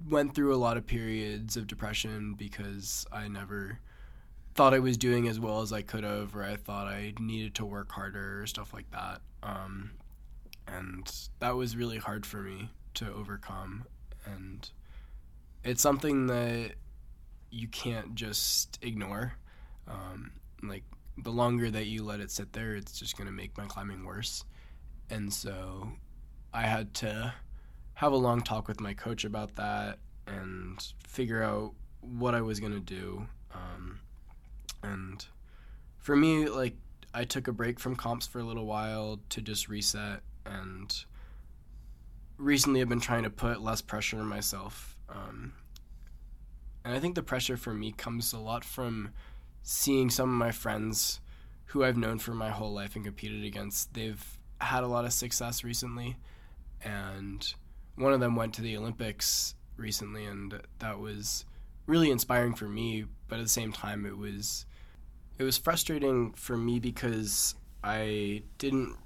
went 0.09 0.35
through 0.35 0.55
a 0.55 0.57
lot 0.57 0.77
of 0.77 0.87
periods 0.87 1.57
of 1.57 1.67
depression 1.67 2.35
because 2.35 3.07
I 3.13 3.29
never 3.29 3.79
thought 4.55 4.75
I 4.75 4.79
was 4.79 4.97
doing 4.97 5.27
as 5.29 5.41
well 5.41 5.63
as 5.63 5.73
I 5.73 5.83
could 5.83 6.05
have, 6.05 6.35
or 6.37 6.45
I 6.45 6.57
thought 6.57 6.87
I 6.87 7.15
needed 7.19 7.55
to 7.57 7.65
work 7.65 7.91
harder, 7.91 8.43
or 8.43 8.47
stuff 8.47 8.73
like 8.73 8.91
that. 8.93 9.21
Um, 9.43 9.93
and 10.67 11.11
that 11.41 11.57
was 11.57 11.77
really 11.77 11.99
hard 11.99 12.25
for 12.25 12.39
me 12.39 12.71
to 12.95 13.13
overcome. 13.13 13.85
And 14.25 14.69
it's 15.65 15.83
something 15.83 16.27
that 16.29 16.73
you 17.51 17.69
can't 17.69 18.15
just 18.15 18.79
ignore. 18.83 19.35
Um, 19.89 20.33
like 20.63 20.85
the 21.19 21.31
longer 21.31 21.71
that 21.71 21.87
you 21.87 22.03
let 22.03 22.21
it 22.21 22.31
sit 22.31 22.53
there, 22.53 22.75
it's 22.75 22.99
just 22.99 23.17
going 23.17 23.27
to 23.27 23.33
make 23.33 23.57
my 23.57 23.67
climbing 23.67 24.05
worse. 24.05 24.45
And 25.11 25.33
so 25.33 25.93
I 26.53 26.63
had 26.63 26.95
to 26.95 27.35
have 27.95 28.13
a 28.13 28.17
long 28.17 28.43
talk 28.43 28.69
with 28.69 28.81
my 28.81 28.95
coach 28.95 29.25
about 29.25 29.57
that 29.57 29.99
and 30.27 30.85
figure 31.07 31.43
out 31.43 31.73
what 32.01 32.35
I 32.35 32.41
was 32.41 32.61
going 32.61 32.73
to 32.73 32.81
do. 32.81 33.27
Um, 33.55 34.01
and 34.83 35.25
for 35.99 36.17
me, 36.17 36.49
like, 36.49 36.77
I 37.13 37.25
took 37.25 37.47
a 37.47 37.53
break 37.53 37.79
from 37.79 37.95
comps 37.95 38.27
for 38.27 38.41
a 38.41 38.45
little 38.45 38.67
while 38.67 39.21
to 39.31 39.41
just 39.41 39.69
reset. 39.69 40.21
And 40.45 41.05
recently, 42.37 42.81
I've 42.81 42.89
been 42.89 43.01
trying 43.01 43.23
to 43.23 43.31
put 43.31 43.63
less 43.63 43.81
pressure 43.81 44.19
on 44.19 44.27
myself. 44.27 44.99
Um, 45.09 45.53
and 46.85 46.95
I 46.95 46.99
think 46.99 47.15
the 47.15 47.23
pressure 47.23 47.57
for 47.57 47.73
me 47.73 47.93
comes 47.93 48.33
a 48.33 48.39
lot 48.39 48.65
from 48.65 49.11
seeing 49.63 50.11
some 50.11 50.29
of 50.29 50.37
my 50.37 50.51
friends 50.51 51.21
who 51.67 51.85
I've 51.85 51.97
known 51.97 52.19
for 52.19 52.35
my 52.35 52.51
whole 52.51 52.73
life 52.73 52.97
and 52.97 53.05
competed 53.05 53.45
against. 53.45 53.95
They've 53.95 54.39
had 54.65 54.85
a 54.85 54.89
lot 54.89 55.05
of 55.05 55.13
success 55.13 55.65
recently, 55.65 56.17
and 56.83 57.55
one 57.97 58.13
of 58.13 58.21
them 58.21 58.37
went 58.37 58.55
to 58.55 58.63
the 58.63 58.77
Olympics 58.77 59.55
recently, 59.77 60.25
and 60.25 60.61
that 60.79 60.99
was 60.99 61.45
really 61.87 62.11
inspiring 62.11 62.55
for 62.55 62.69
me. 62.69 63.05
But 63.29 63.39
at 63.39 63.43
the 63.43 63.49
same 63.49 63.73
time, 63.73 64.07
it 64.07 64.17
was 64.17 64.67
it 65.39 65.45
was 65.45 65.59
frustrating 65.59 66.33
for 66.33 66.57
me 66.57 66.79
because 66.79 67.55
I 67.83 68.43
didn't 68.59 68.97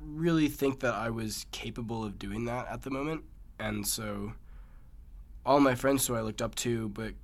really 0.00 0.48
think 0.48 0.80
that 0.80 0.94
I 0.94 1.10
was 1.10 1.46
capable 1.50 2.04
of 2.04 2.18
doing 2.18 2.44
that 2.46 2.68
at 2.68 2.82
the 2.82 2.90
moment, 2.90 3.24
and 3.58 3.86
so 3.86 4.32
all 5.46 5.60
my 5.60 5.74
friends 5.74 6.06
who 6.06 6.14
I 6.14 6.20
looked 6.20 6.42
up 6.42 6.54
to, 6.56 6.88
but 6.90 7.14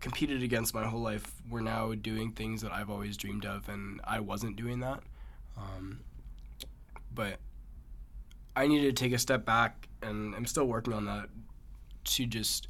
competed 0.00 0.42
against 0.42 0.74
my 0.74 0.86
whole 0.86 1.00
life, 1.00 1.30
were 1.48 1.60
now 1.60 1.94
doing 1.94 2.32
things 2.32 2.62
that 2.62 2.72
I've 2.72 2.90
always 2.90 3.16
dreamed 3.16 3.44
of, 3.44 3.68
and 3.68 4.00
I 4.04 4.20
wasn't 4.20 4.56
doing 4.56 4.80
that. 4.80 5.00
Um, 5.56 6.00
but 7.14 7.38
I 8.56 8.66
needed 8.66 8.96
to 8.96 9.04
take 9.04 9.12
a 9.12 9.18
step 9.18 9.44
back, 9.44 9.88
and 10.02 10.34
I'm 10.34 10.46
still 10.46 10.66
working 10.66 10.92
on 10.92 11.06
that 11.06 11.28
to 12.04 12.26
just 12.26 12.68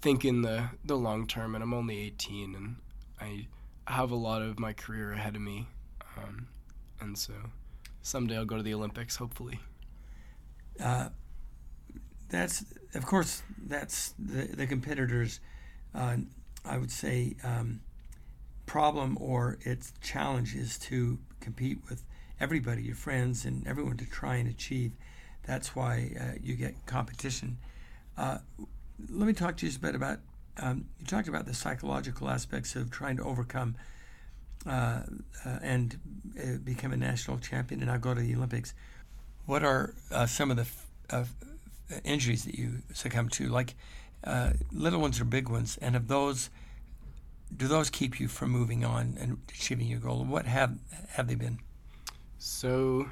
think 0.00 0.24
in 0.24 0.42
the 0.42 0.70
the 0.84 0.96
long 0.96 1.26
term. 1.26 1.54
And 1.54 1.62
I'm 1.62 1.74
only 1.74 1.98
18, 1.98 2.54
and 2.54 2.76
I 3.20 3.46
have 3.86 4.10
a 4.10 4.16
lot 4.16 4.42
of 4.42 4.58
my 4.58 4.72
career 4.72 5.12
ahead 5.12 5.36
of 5.36 5.42
me, 5.42 5.68
um, 6.16 6.48
and 7.00 7.16
so 7.16 7.32
someday 8.02 8.36
I'll 8.36 8.44
go 8.44 8.56
to 8.56 8.62
the 8.62 8.74
Olympics, 8.74 9.16
hopefully. 9.16 9.60
Uh, 10.82 11.08
that's 12.28 12.64
of 12.94 13.06
course 13.06 13.42
that's 13.66 14.14
the 14.18 14.46
the 14.46 14.66
competitors. 14.66 15.40
Uh, 15.94 16.18
I 16.64 16.76
would 16.76 16.90
say 16.90 17.36
um, 17.42 17.80
problem 18.66 19.16
or 19.20 19.58
its 19.62 19.92
challenge 20.02 20.54
is 20.54 20.78
to 20.78 21.18
compete 21.40 21.78
with 21.88 22.04
everybody, 22.40 22.82
your 22.82 22.94
friends, 22.94 23.44
and 23.44 23.66
everyone 23.66 23.96
to 23.96 24.06
try 24.06 24.36
and 24.36 24.48
achieve. 24.48 24.92
That's 25.46 25.74
why 25.74 26.10
uh, 26.20 26.38
you 26.42 26.54
get 26.54 26.86
competition. 26.86 27.58
Uh, 28.16 28.38
let 29.10 29.26
me 29.26 29.32
talk 29.32 29.56
to 29.58 29.66
you 29.66 29.72
a 29.74 29.78
bit 29.78 29.94
about. 29.94 30.18
Um, 30.60 30.86
you 30.98 31.06
talked 31.06 31.28
about 31.28 31.46
the 31.46 31.54
psychological 31.54 32.28
aspects 32.28 32.74
of 32.74 32.90
trying 32.90 33.16
to 33.18 33.22
overcome 33.22 33.76
uh, 34.66 35.02
uh 35.46 35.58
and 35.62 35.96
uh, 36.36 36.58
become 36.64 36.92
a 36.92 36.96
national 36.96 37.38
champion 37.38 37.80
and 37.80 37.88
now 37.88 37.96
go 37.96 38.12
to 38.12 38.20
the 38.20 38.34
Olympics. 38.34 38.74
What 39.46 39.62
are 39.62 39.94
uh, 40.10 40.26
some 40.26 40.50
of 40.50 40.56
the 40.56 40.66
f- 41.10 41.32
injuries 42.04 42.44
that 42.44 42.56
you 42.56 42.82
succumb 42.92 43.28
to? 43.30 43.48
Like 43.48 43.74
little 44.72 45.00
ones 45.00 45.20
or 45.20 45.24
big 45.24 45.48
ones, 45.48 45.78
and 45.80 45.94
of 45.94 46.08
those, 46.08 46.50
do 47.56 47.68
those 47.68 47.88
keep 47.88 48.20
you 48.20 48.26
from 48.28 48.50
moving 48.50 48.84
on 48.84 49.16
and 49.18 49.38
achieving 49.48 49.86
your 49.86 50.00
goal? 50.00 50.24
What 50.24 50.46
have 50.46 50.76
have 51.10 51.28
they 51.28 51.36
been? 51.36 51.60
So, 52.38 53.10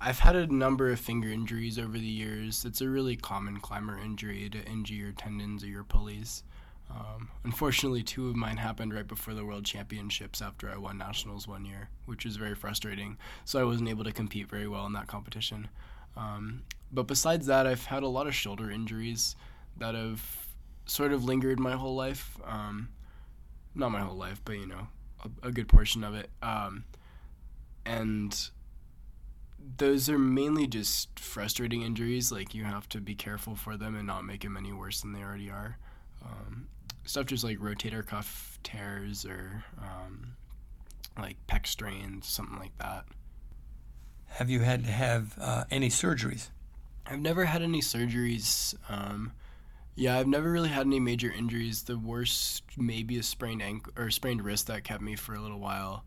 I've 0.00 0.18
had 0.18 0.36
a 0.36 0.46
number 0.46 0.90
of 0.90 1.00
finger 1.00 1.28
injuries 1.28 1.78
over 1.78 1.98
the 1.98 2.04
years. 2.04 2.64
It's 2.64 2.80
a 2.80 2.88
really 2.88 3.16
common 3.16 3.60
climber 3.60 3.98
injury 3.98 4.48
to 4.50 4.64
injure 4.64 4.94
your 4.94 5.12
tendons 5.12 5.62
or 5.62 5.66
your 5.66 5.84
pulleys. 5.84 6.42
Um, 6.90 7.28
unfortunately, 7.44 8.02
two 8.02 8.28
of 8.28 8.36
mine 8.36 8.56
happened 8.56 8.94
right 8.94 9.06
before 9.06 9.34
the 9.34 9.44
World 9.44 9.64
Championships 9.64 10.42
after 10.42 10.70
I 10.70 10.76
won 10.76 10.98
nationals 10.98 11.46
one 11.46 11.64
year, 11.64 11.90
which 12.06 12.24
was 12.24 12.36
very 12.36 12.54
frustrating. 12.54 13.16
So 13.44 13.60
I 13.60 13.64
wasn't 13.64 13.88
able 13.88 14.04
to 14.04 14.12
compete 14.12 14.48
very 14.48 14.66
well 14.66 14.86
in 14.86 14.92
that 14.94 15.06
competition. 15.06 15.68
Um, 16.16 16.62
but 16.90 17.06
besides 17.06 17.46
that, 17.46 17.66
I've 17.66 17.84
had 17.84 18.02
a 18.02 18.08
lot 18.08 18.26
of 18.26 18.34
shoulder 18.34 18.70
injuries 18.70 19.36
that 19.78 19.94
have 19.94 20.24
sort 20.86 21.12
of 21.12 21.24
lingered 21.24 21.60
my 21.60 21.72
whole 21.72 21.94
life. 21.94 22.36
Um, 22.44 22.88
not 23.74 23.92
my 23.92 24.00
whole 24.00 24.16
life, 24.16 24.40
but 24.44 24.56
you 24.56 24.66
know, 24.66 24.88
a, 25.24 25.48
a 25.48 25.52
good 25.52 25.68
portion 25.68 26.02
of 26.02 26.14
it. 26.14 26.30
Um, 26.42 26.84
and 27.84 28.50
those 29.76 30.08
are 30.08 30.18
mainly 30.18 30.66
just 30.66 31.18
frustrating 31.18 31.82
injuries. 31.82 32.32
Like 32.32 32.54
you 32.54 32.64
have 32.64 32.88
to 32.90 33.00
be 33.00 33.14
careful 33.14 33.54
for 33.54 33.76
them 33.76 33.94
and 33.94 34.06
not 34.06 34.24
make 34.24 34.42
them 34.42 34.56
any 34.56 34.72
worse 34.72 35.00
than 35.00 35.12
they 35.12 35.22
already 35.22 35.50
are. 35.50 35.78
Um, 36.24 36.68
stuff 37.04 37.26
just 37.26 37.44
like 37.44 37.58
rotator 37.58 38.06
cuff 38.06 38.58
tears 38.62 39.24
or 39.24 39.64
um, 39.78 40.34
like 41.18 41.36
pec 41.46 41.66
strains, 41.66 42.26
something 42.26 42.58
like 42.58 42.76
that. 42.78 43.04
Have 44.26 44.48
you 44.48 44.60
had 44.60 44.84
to 44.84 44.90
have 44.90 45.34
uh, 45.40 45.64
any 45.70 45.88
surgeries? 45.88 46.50
I've 47.06 47.20
never 47.20 47.46
had 47.46 47.62
any 47.62 47.80
surgeries. 47.80 48.74
Um, 48.88 49.32
yeah, 49.96 50.18
I've 50.18 50.28
never 50.28 50.50
really 50.50 50.68
had 50.68 50.86
any 50.86 51.00
major 51.00 51.30
injuries. 51.30 51.82
The 51.82 51.98
worst, 51.98 52.62
maybe 52.76 53.18
a 53.18 53.22
sprained 53.22 53.60
ankle 53.60 53.92
or 53.96 54.10
sprained 54.10 54.44
wrist 54.44 54.68
that 54.68 54.84
kept 54.84 55.02
me 55.02 55.16
for 55.16 55.34
a 55.34 55.40
little 55.40 55.58
while, 55.58 56.04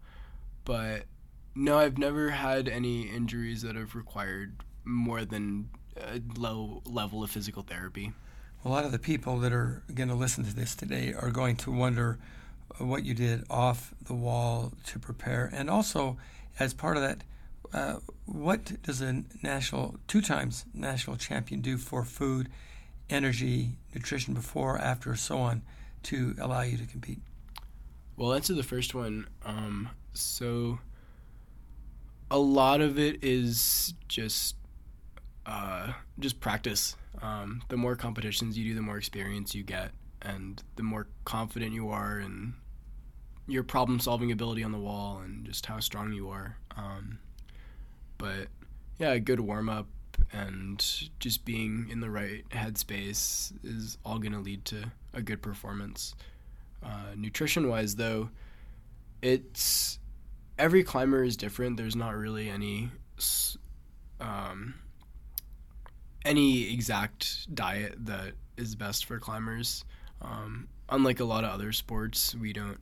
but 0.63 1.03
no, 1.55 1.77
I've 1.77 1.97
never 1.97 2.31
had 2.31 2.67
any 2.67 3.03
injuries 3.03 3.61
that 3.61 3.75
have 3.75 3.95
required 3.95 4.63
more 4.83 5.25
than 5.25 5.69
a 5.97 6.21
low 6.37 6.81
level 6.85 7.23
of 7.23 7.31
physical 7.31 7.63
therapy. 7.63 8.11
A 8.65 8.69
lot 8.69 8.85
of 8.85 8.91
the 8.91 8.99
people 8.99 9.39
that 9.39 9.51
are 9.51 9.83
going 9.93 10.09
to 10.09 10.15
listen 10.15 10.43
to 10.45 10.55
this 10.55 10.75
today 10.75 11.13
are 11.13 11.31
going 11.31 11.55
to 11.57 11.71
wonder 11.71 12.17
what 12.77 13.03
you 13.03 13.13
did 13.13 13.43
off 13.49 13.93
the 14.05 14.13
wall 14.13 14.71
to 14.87 14.99
prepare, 14.99 15.49
and 15.53 15.69
also 15.69 16.17
as 16.59 16.73
part 16.73 16.97
of 16.97 17.03
that, 17.03 17.23
uh, 17.73 17.99
what 18.25 18.81
does 18.83 19.01
a 19.01 19.23
national, 19.41 19.95
two 20.07 20.21
times 20.21 20.65
national 20.73 21.17
champion 21.17 21.61
do 21.61 21.77
for 21.77 22.03
food, 22.03 22.49
energy, 23.09 23.77
nutrition 23.93 24.33
before, 24.33 24.77
after, 24.77 25.15
so 25.15 25.37
on, 25.39 25.61
to 26.03 26.35
allow 26.39 26.61
you 26.61 26.77
to 26.77 26.85
compete? 26.85 27.19
Well, 28.15 28.33
answer 28.33 28.53
the 28.53 28.63
first 28.63 28.93
one. 28.93 29.27
Um, 29.43 29.89
so 30.13 30.79
a 32.31 32.37
lot 32.37 32.81
of 32.81 32.97
it 32.97 33.23
is 33.23 33.93
just 34.07 34.55
uh, 35.45 35.93
just 36.19 36.39
practice. 36.39 36.95
Um, 37.21 37.61
the 37.69 37.77
more 37.77 37.95
competitions 37.95 38.57
you 38.57 38.69
do, 38.69 38.75
the 38.75 38.81
more 38.81 38.97
experience 38.97 39.53
you 39.53 39.63
get, 39.63 39.91
and 40.21 40.61
the 40.75 40.83
more 40.83 41.07
confident 41.25 41.73
you 41.73 41.89
are 41.89 42.19
in 42.19 42.55
your 43.47 43.63
problem 43.63 43.99
solving 43.99 44.31
ability 44.31 44.63
on 44.63 44.71
the 44.71 44.79
wall 44.79 45.21
and 45.23 45.45
just 45.45 45.65
how 45.65 45.79
strong 45.79 46.13
you 46.13 46.29
are. 46.29 46.57
Um, 46.75 47.19
but 48.17 48.47
yeah, 48.99 49.11
a 49.11 49.19
good 49.19 49.39
warm 49.39 49.69
up 49.69 49.87
and 50.31 51.09
just 51.19 51.45
being 51.45 51.87
in 51.91 51.99
the 51.99 52.09
right 52.09 52.47
headspace 52.49 53.53
is 53.63 53.97
all 54.05 54.17
going 54.17 54.31
to 54.33 54.39
lead 54.39 54.65
to 54.65 54.91
a 55.13 55.21
good 55.21 55.41
performance. 55.41 56.15
Uh, 56.81 57.13
nutrition 57.15 57.69
wise, 57.69 57.95
though, 57.95 58.29
it's 59.21 59.99
every 60.57 60.83
climber 60.83 61.23
is 61.23 61.37
different. 61.37 61.77
There's 61.77 61.95
not 61.95 62.15
really 62.15 62.49
any 62.49 62.89
um, 64.19 64.75
any 66.25 66.73
exact 66.73 67.53
diet 67.53 67.95
that 68.05 68.33
is 68.57 68.75
best 68.75 69.05
for 69.05 69.19
climbers. 69.19 69.83
Um, 70.21 70.67
unlike 70.89 71.19
a 71.19 71.25
lot 71.25 71.43
of 71.43 71.51
other 71.51 71.71
sports, 71.71 72.35
we 72.35 72.53
don't 72.53 72.79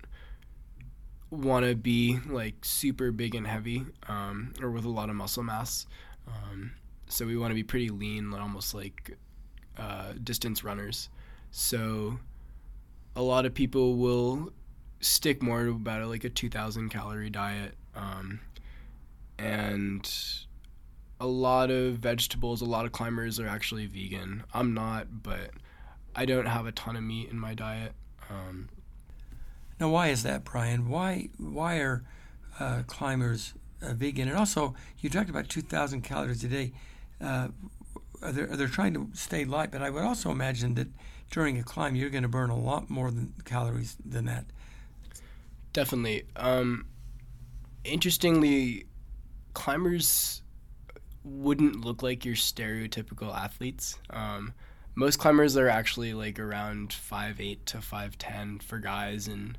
want 1.32 1.66
to 1.66 1.76
be 1.76 2.20
like 2.30 2.56
super 2.62 3.12
big 3.12 3.36
and 3.36 3.48
heavy 3.48 3.86
um, 4.08 4.54
or 4.62 4.70
with 4.70 4.86
a 4.86 4.90
lot 4.90 5.10
of 5.10 5.16
muscle 5.16 5.44
mass. 5.44 5.88
Um, 6.28 6.74
so 7.08 7.26
we 7.26 7.38
want 7.38 7.52
to 7.52 7.56
be 7.56 7.64
pretty 7.64 7.90
lean, 7.90 8.34
almost 8.34 8.74
like 8.74 9.18
uh, 9.78 10.14
distance 10.24 10.64
runners. 10.64 11.10
So 11.52 12.20
a 13.16 13.22
lot 13.22 13.46
of 13.46 13.54
people 13.54 13.96
will 13.96 14.54
stick 15.02 15.42
more 15.42 15.66
to 15.66 15.72
about 15.72 16.08
like 16.08 16.24
a 16.24 16.30
2,000 16.30 16.90
calorie 16.90 17.30
diet, 17.30 17.76
um, 17.96 18.40
and 19.38 20.12
a 21.20 21.28
lot 21.28 21.70
of 21.70 21.96
vegetables. 21.96 22.62
A 22.62 22.66
lot 22.66 22.86
of 22.86 22.92
climbers 22.92 23.40
are 23.40 23.48
actually 23.48 23.86
vegan. 23.86 24.44
I'm 24.54 24.74
not, 24.74 25.24
but 25.24 25.52
I 26.16 26.26
don't 26.26 26.46
have 26.46 26.66
a 26.66 26.72
ton 26.72 26.96
of 26.96 27.04
meat 27.04 27.30
in 27.30 27.40
my 27.40 27.54
diet. 27.54 27.94
Um, 28.30 28.70
now, 29.80 29.90
why 29.90 30.10
is 30.10 30.24
that, 30.24 30.44
Brian? 30.44 30.90
Why 30.90 31.30
why 31.38 31.78
are 31.78 32.04
uh, 32.60 32.84
climbers 32.88 33.54
uh, 33.82 33.94
vegan? 33.94 34.28
And 34.28 34.38
also, 34.38 34.76
you 35.00 35.10
talked 35.10 35.30
about 35.30 35.50
2,000 35.50 36.02
calories 36.02 36.44
a 36.44 36.48
day. 36.48 36.74
Uh, 37.20 37.50
are 38.22 38.32
they, 38.32 38.42
are 38.42 38.56
they 38.56 38.66
trying 38.68 38.94
to 38.94 39.10
stay 39.14 39.46
light? 39.46 39.72
But 39.72 39.82
I 39.82 39.90
would 39.90 40.04
also 40.04 40.32
imagine 40.32 40.76
that 40.76 40.88
during 41.32 41.58
a 41.58 41.64
climb, 41.64 41.96
you're 41.96 42.10
going 42.10 42.24
to 42.24 42.30
burn 42.30 42.50
a 42.50 42.60
lot 42.60 42.90
more 42.90 43.10
than 43.10 43.34
calories 43.46 43.98
than 44.06 44.26
that. 44.26 44.46
Definitely. 45.74 46.24
Um, 46.36 46.86
interestingly, 47.84 48.86
climbers 49.54 50.42
wouldn't 51.24 51.86
look 51.86 52.04
like 52.04 52.26
your 52.26 52.36
stereotypical 52.36 53.34
athletes. 53.34 53.98
Um, 54.10 54.54
most 54.96 55.20
climbers 55.20 55.56
are 55.56 55.70
actually 55.70 56.14
like 56.14 56.40
around 56.40 56.92
five 56.92 57.40
eight 57.40 57.66
to 57.68 57.82
five 57.82 58.18
ten 58.18 58.60
for 58.60 58.80
guys, 58.80 59.28
and 59.28 59.58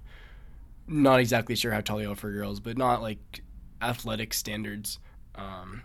not 0.86 1.20
exactly 1.20 1.54
sure 1.54 1.72
how 1.72 1.80
tall 1.80 2.00
you 2.02 2.12
are 2.12 2.16
for 2.16 2.30
girls, 2.30 2.60
but 2.60 2.76
not 2.76 3.00
like 3.00 3.42
athletic 3.80 4.34
standards. 4.34 4.98
Um, 5.34 5.82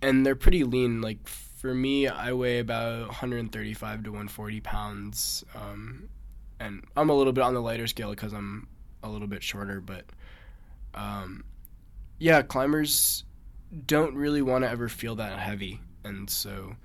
and 0.00 0.24
they're 0.24 0.34
pretty 0.34 0.64
lean. 0.64 1.02
Like 1.02 1.26
for 1.28 1.74
me, 1.74 2.08
I 2.08 2.32
weigh 2.32 2.58
about 2.58 3.08
135 3.08 4.04
to 4.04 4.10
140 4.10 4.60
pounds, 4.60 5.44
um, 5.54 6.08
and 6.58 6.84
I'm 6.96 7.10
a 7.10 7.14
little 7.14 7.32
bit 7.32 7.44
on 7.44 7.54
the 7.54 7.60
lighter 7.60 7.86
scale 7.86 8.10
because 8.10 8.32
I'm 8.32 8.68
a 9.04 9.08
little 9.08 9.28
bit 9.28 9.42
shorter. 9.42 9.80
But 9.80 10.04
um, 10.94 11.44
yeah, 12.18 12.42
climbers 12.42 13.24
don't 13.86 14.14
really 14.14 14.42
want 14.42 14.64
to 14.64 14.70
ever 14.70 14.88
feel 14.88 15.16
that 15.16 15.38
heavy, 15.38 15.80
and 16.04 16.28
so 16.28 16.76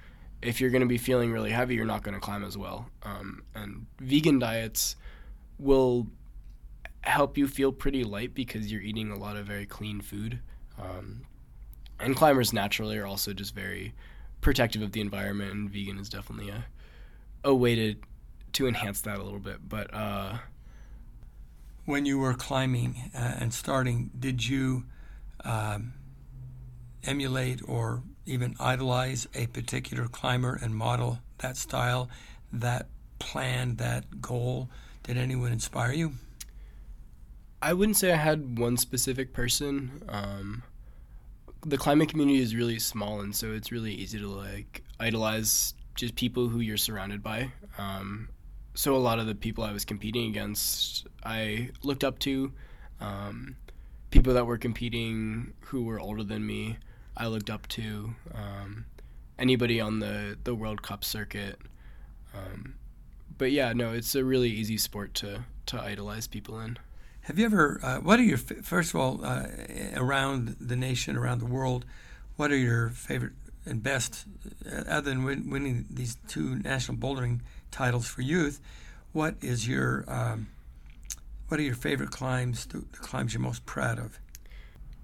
if 0.42 0.62
you're 0.62 0.70
going 0.70 0.82
to 0.82 0.88
be 0.88 0.98
feeling 0.98 1.32
really 1.32 1.52
heavy, 1.52 1.76
you're 1.76 1.86
not 1.86 2.04
going 2.04 2.14
to 2.14 2.22
climb 2.22 2.44
as 2.44 2.58
well. 2.58 2.90
Um, 3.04 3.44
and 3.56 3.86
vegan 4.00 4.40
diets 4.40 4.96
will 5.58 6.08
help 7.02 7.38
you 7.38 7.48
feel 7.48 7.72
pretty 7.72 8.04
light 8.04 8.34
because 8.34 8.72
you're 8.72 8.82
eating 8.82 9.12
a 9.12 9.18
lot 9.18 9.36
of 9.36 9.46
very 9.46 9.66
clean 9.66 10.02
food. 10.02 10.40
Um, 10.82 11.24
and 12.00 12.16
climbers 12.16 12.54
naturally 12.54 12.98
are 12.98 13.06
also 13.06 13.34
just 13.34 13.54
very 13.54 13.94
protective 14.40 14.82
of 14.82 14.94
the 14.94 15.02
environment, 15.02 15.52
and 15.52 15.70
vegan 15.70 15.98
is 15.98 16.10
definitely 16.10 16.50
a 16.50 16.66
a 17.44 17.54
way 17.54 17.76
to 17.76 17.96
to 18.52 18.68
enhance 18.68 19.02
that 19.02 19.20
a 19.20 19.24
little 19.24 19.40
bit. 19.40 19.68
But 19.68 19.94
uh, 19.94 20.38
when 21.86 22.06
you 22.06 22.20
were 22.20 22.34
climbing 22.34 23.12
uh, 23.16 23.36
and 23.40 23.54
starting, 23.54 24.12
did 24.18 24.48
you 24.48 24.84
um, 25.44 25.94
emulate 27.04 27.62
or 27.68 28.04
even 28.26 28.56
idolize 28.60 29.28
a 29.34 29.48
particular 29.48 30.08
climber 30.08 30.58
and 30.62 30.76
model 30.76 31.20
that 31.40 31.58
style, 31.58 32.10
that 32.54 32.88
plan, 33.18 33.76
that 33.78 34.22
goal? 34.22 34.70
Did 35.04 35.18
anyone 35.18 35.52
inspire 35.52 35.92
you? 35.94 36.14
I 37.62 37.74
wouldn't 37.74 37.98
say 37.98 38.14
I 38.14 38.18
had 38.18 38.58
one 38.58 38.78
specific 38.78 39.34
person. 39.34 40.04
Um, 40.08 40.64
the 41.66 41.78
climbing 41.78 42.08
community 42.08 42.40
is 42.40 42.56
really 42.56 42.80
small, 42.80 43.20
and 43.20 43.36
so 43.36 43.52
it's 43.52 43.72
really 43.72 43.94
easy 43.94 44.20
to 44.20 44.28
like 44.28 44.84
idolize 45.00 45.74
just 45.96 46.16
people 46.16 46.48
who 46.48 46.60
you're 46.60 46.78
surrounded 46.78 47.22
by. 47.22 47.52
Um, 47.78 48.30
so 48.80 48.96
a 48.96 48.98
lot 48.98 49.20
of 49.20 49.28
the 49.28 49.36
people 49.36 49.66
I 49.66 49.74
was 49.74 49.84
competing 49.84 50.30
against, 50.30 51.06
I 51.22 51.72
looked 51.84 52.06
up 52.06 52.18
to. 52.20 52.54
Um, 53.02 53.58
people 54.10 54.34
that 54.36 54.46
were 54.46 54.58
competing 54.58 55.52
who 55.66 55.84
were 55.84 56.00
older 56.00 56.24
than 56.24 56.48
me, 56.48 56.78
I 57.18 57.28
looked 57.28 57.50
up 57.50 57.68
to. 57.70 58.16
Um, 58.34 58.86
anybody 59.38 59.82
on 59.82 60.00
the 60.00 60.38
the 60.46 60.56
World 60.56 60.82
Cup 60.82 61.04
circuit. 61.04 61.60
Um, 62.34 62.76
but 63.38 63.52
yeah, 63.52 63.74
no, 63.74 63.92
it's 63.92 64.16
a 64.16 64.24
really 64.24 64.50
easy 64.50 64.78
sport 64.78 65.14
to 65.16 65.44
to 65.66 65.82
idolize 65.82 66.28
people 66.28 66.58
in. 66.62 66.78
Have 67.24 67.38
you 67.38 67.48
ever? 67.48 67.82
Uh, 67.84 67.98
what 67.98 68.18
are 68.18 68.24
your 68.24 68.38
first 68.38 68.94
of 68.94 69.00
all 69.02 69.26
uh, 69.26 69.48
around 69.98 70.56
the 70.58 70.78
nation, 70.78 71.18
around 71.18 71.40
the 71.40 71.52
world? 71.58 71.84
What 72.38 72.50
are 72.50 72.58
your 72.58 72.92
favorite 72.92 73.34
and 73.66 73.84
best, 73.84 74.26
uh, 74.66 74.84
other 74.88 75.10
than 75.10 75.24
win, 75.26 75.50
winning 75.50 75.86
these 75.90 76.18
two 76.30 76.56
national 76.60 76.98
bouldering 76.98 77.42
titles 77.72 78.08
for 78.08 78.22
youth? 78.22 78.62
What 79.12 79.36
is 79.42 79.68
your 79.68 80.06
um, 80.08 80.48
what 81.48 81.60
are 81.60 81.64
your 81.64 81.76
favorite 81.76 82.12
climbs? 82.12 82.66
The, 82.68 82.86
climbs 82.92 83.34
you're 83.34 83.42
most 83.42 83.66
proud 83.66 84.00
of? 84.00 84.20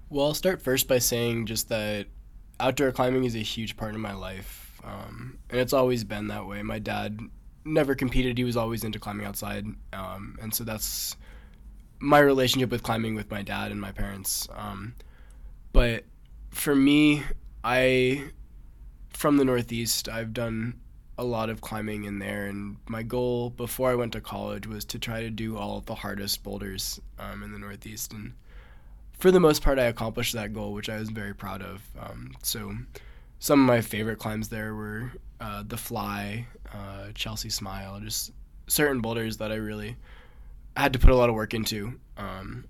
Well, 0.08 0.26
I'll 0.26 0.34
start 0.34 0.62
first 0.62 0.86
by 0.86 0.98
saying 0.98 1.46
just 1.46 1.68
that 1.68 2.06
outdoor 2.60 2.92
climbing 2.92 3.24
is 3.24 3.34
a 3.34 3.40
huge 3.40 3.76
part 3.76 3.94
of 3.94 4.00
my 4.00 4.14
life, 4.14 4.80
um, 4.84 5.38
and 5.50 5.60
it's 5.60 5.72
always 5.72 6.04
been 6.04 6.28
that 6.28 6.46
way. 6.46 6.62
My 6.62 6.78
dad 6.78 7.18
never 7.64 7.94
competed; 7.94 8.38
he 8.38 8.44
was 8.44 8.56
always 8.56 8.84
into 8.84 9.00
climbing 9.00 9.26
outside, 9.26 9.66
um, 9.92 10.38
and 10.40 10.54
so 10.54 10.62
that's 10.62 11.16
my 11.98 12.20
relationship 12.20 12.70
with 12.70 12.82
climbing 12.82 13.14
with 13.14 13.30
my 13.30 13.42
dad 13.42 13.72
and 13.72 13.80
my 13.80 13.90
parents. 13.90 14.48
Um, 14.54 14.94
but 15.72 16.04
for 16.50 16.74
me, 16.74 17.22
I 17.64 18.30
from 19.10 19.38
the 19.38 19.44
Northeast, 19.44 20.08
I've 20.08 20.32
done 20.32 20.78
a 21.18 21.24
lot 21.24 21.48
of 21.48 21.60
climbing 21.60 22.04
in 22.04 22.18
there, 22.18 22.46
and 22.46 22.76
my 22.88 23.02
goal 23.02 23.50
before 23.50 23.90
I 23.90 23.94
went 23.94 24.12
to 24.12 24.20
college 24.20 24.66
was 24.66 24.84
to 24.86 24.98
try 24.98 25.22
to 25.22 25.30
do 25.30 25.56
all 25.56 25.78
of 25.78 25.86
the 25.86 25.94
hardest 25.94 26.42
boulders 26.42 27.00
um, 27.18 27.42
in 27.42 27.52
the 27.52 27.58
Northeast, 27.58 28.12
and 28.12 28.34
for 29.18 29.30
the 29.30 29.40
most 29.40 29.62
part, 29.62 29.78
I 29.78 29.84
accomplished 29.84 30.34
that 30.34 30.52
goal, 30.52 30.72
which 30.72 30.88
I 30.88 30.98
was 30.98 31.08
very 31.08 31.34
proud 31.34 31.62
of. 31.62 31.82
Um, 31.98 32.32
so, 32.42 32.74
some 33.38 33.60
of 33.60 33.66
my 33.66 33.80
favorite 33.80 34.18
climbs 34.18 34.48
there 34.48 34.74
were 34.74 35.12
uh, 35.40 35.62
the 35.66 35.76
Fly, 35.76 36.46
uh, 36.72 37.12
Chelsea 37.14 37.48
Smile, 37.48 37.98
just 38.00 38.32
certain 38.66 39.00
boulders 39.00 39.38
that 39.38 39.52
I 39.52 39.56
really 39.56 39.96
had 40.76 40.92
to 40.92 40.98
put 40.98 41.10
a 41.10 41.16
lot 41.16 41.28
of 41.28 41.34
work 41.34 41.54
into. 41.54 41.98
Um, 42.18 42.64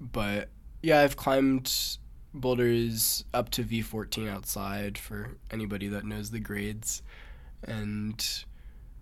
but 0.00 0.48
yeah, 0.82 1.00
I've 1.00 1.16
climbed 1.16 1.98
boulders 2.40 3.24
up 3.34 3.50
to 3.50 3.64
V14 3.64 4.28
outside 4.28 4.98
for 4.98 5.36
anybody 5.50 5.88
that 5.88 6.04
knows 6.04 6.30
the 6.30 6.40
grades, 6.40 7.02
and 7.64 8.44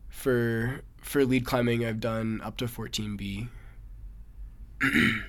for 0.09 0.83
for 1.01 1.25
lead 1.25 1.45
climbing, 1.45 1.85
I've 1.85 2.01
done 2.01 2.41
up 2.43 2.57
to 2.59 2.67
14B. 2.67 3.49
I'm 4.83 5.25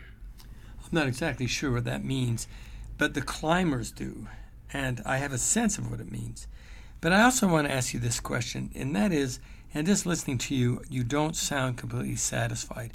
not 0.91 1.07
exactly 1.07 1.47
sure 1.47 1.71
what 1.71 1.85
that 1.85 2.05
means, 2.05 2.47
but 2.97 3.13
the 3.13 3.21
climbers 3.21 3.91
do, 3.91 4.27
and 4.71 5.01
I 5.05 5.17
have 5.17 5.33
a 5.33 5.37
sense 5.37 5.77
of 5.77 5.89
what 5.91 5.99
it 5.99 6.11
means. 6.11 6.47
But 7.01 7.11
I 7.11 7.23
also 7.23 7.47
want 7.47 7.67
to 7.67 7.73
ask 7.73 7.93
you 7.93 7.99
this 7.99 8.19
question, 8.19 8.71
and 8.73 8.95
that 8.95 9.11
is 9.11 9.39
and 9.75 9.85
just 9.85 10.05
listening 10.05 10.37
to 10.37 10.55
you, 10.55 10.81
you 10.89 11.03
don't 11.03 11.35
sound 11.35 11.77
completely 11.77 12.15
satisfied. 12.15 12.91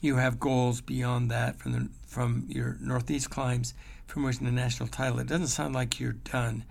You 0.00 0.16
have 0.16 0.38
goals 0.38 0.80
beyond 0.80 1.32
that 1.32 1.58
from 1.58 1.72
the 1.72 1.88
from 2.06 2.44
your 2.48 2.76
Northeast 2.80 3.30
climbs, 3.30 3.74
from 4.06 4.24
winning 4.24 4.44
the 4.44 4.52
national 4.52 4.88
title. 4.88 5.18
It 5.18 5.26
doesn't 5.26 5.48
sound 5.48 5.74
like 5.74 5.98
you're 5.98 6.12
done. 6.12 6.64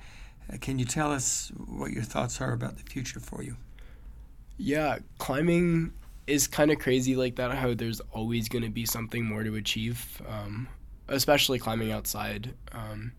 Uh, 0.51 0.57
can 0.59 0.79
you 0.79 0.85
tell 0.85 1.11
us 1.11 1.51
what 1.55 1.91
your 1.91 2.03
thoughts 2.03 2.41
are 2.41 2.53
about 2.53 2.77
the 2.77 2.83
future 2.83 3.19
for 3.19 3.43
you? 3.43 3.55
Yeah, 4.57 4.99
climbing 5.17 5.93
is 6.27 6.47
kind 6.47 6.71
of 6.71 6.79
crazy 6.79 7.15
like 7.15 7.35
that. 7.35 7.51
How 7.51 7.73
there's 7.73 7.99
always 8.11 8.47
going 8.47 8.63
to 8.63 8.69
be 8.69 8.85
something 8.85 9.25
more 9.25 9.43
to 9.43 9.55
achieve, 9.55 10.21
um, 10.27 10.67
especially 11.07 11.59
climbing 11.59 11.91
outside. 11.91 12.53
Um, 12.71 13.13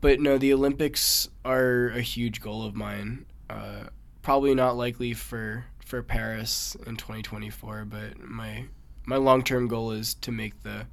but 0.00 0.20
no, 0.20 0.38
the 0.38 0.52
Olympics 0.52 1.28
are 1.44 1.88
a 1.88 2.00
huge 2.00 2.40
goal 2.40 2.64
of 2.64 2.74
mine. 2.74 3.26
Uh, 3.50 3.84
probably 4.22 4.54
not 4.54 4.76
likely 4.76 5.12
for 5.14 5.64
for 5.84 6.02
Paris 6.02 6.76
in 6.86 6.96
2024, 6.96 7.84
but 7.84 8.18
my 8.20 8.64
my 9.04 9.16
long 9.16 9.42
term 9.42 9.68
goal 9.68 9.92
is 9.92 10.14
to 10.14 10.32
make 10.32 10.62
the 10.62 10.86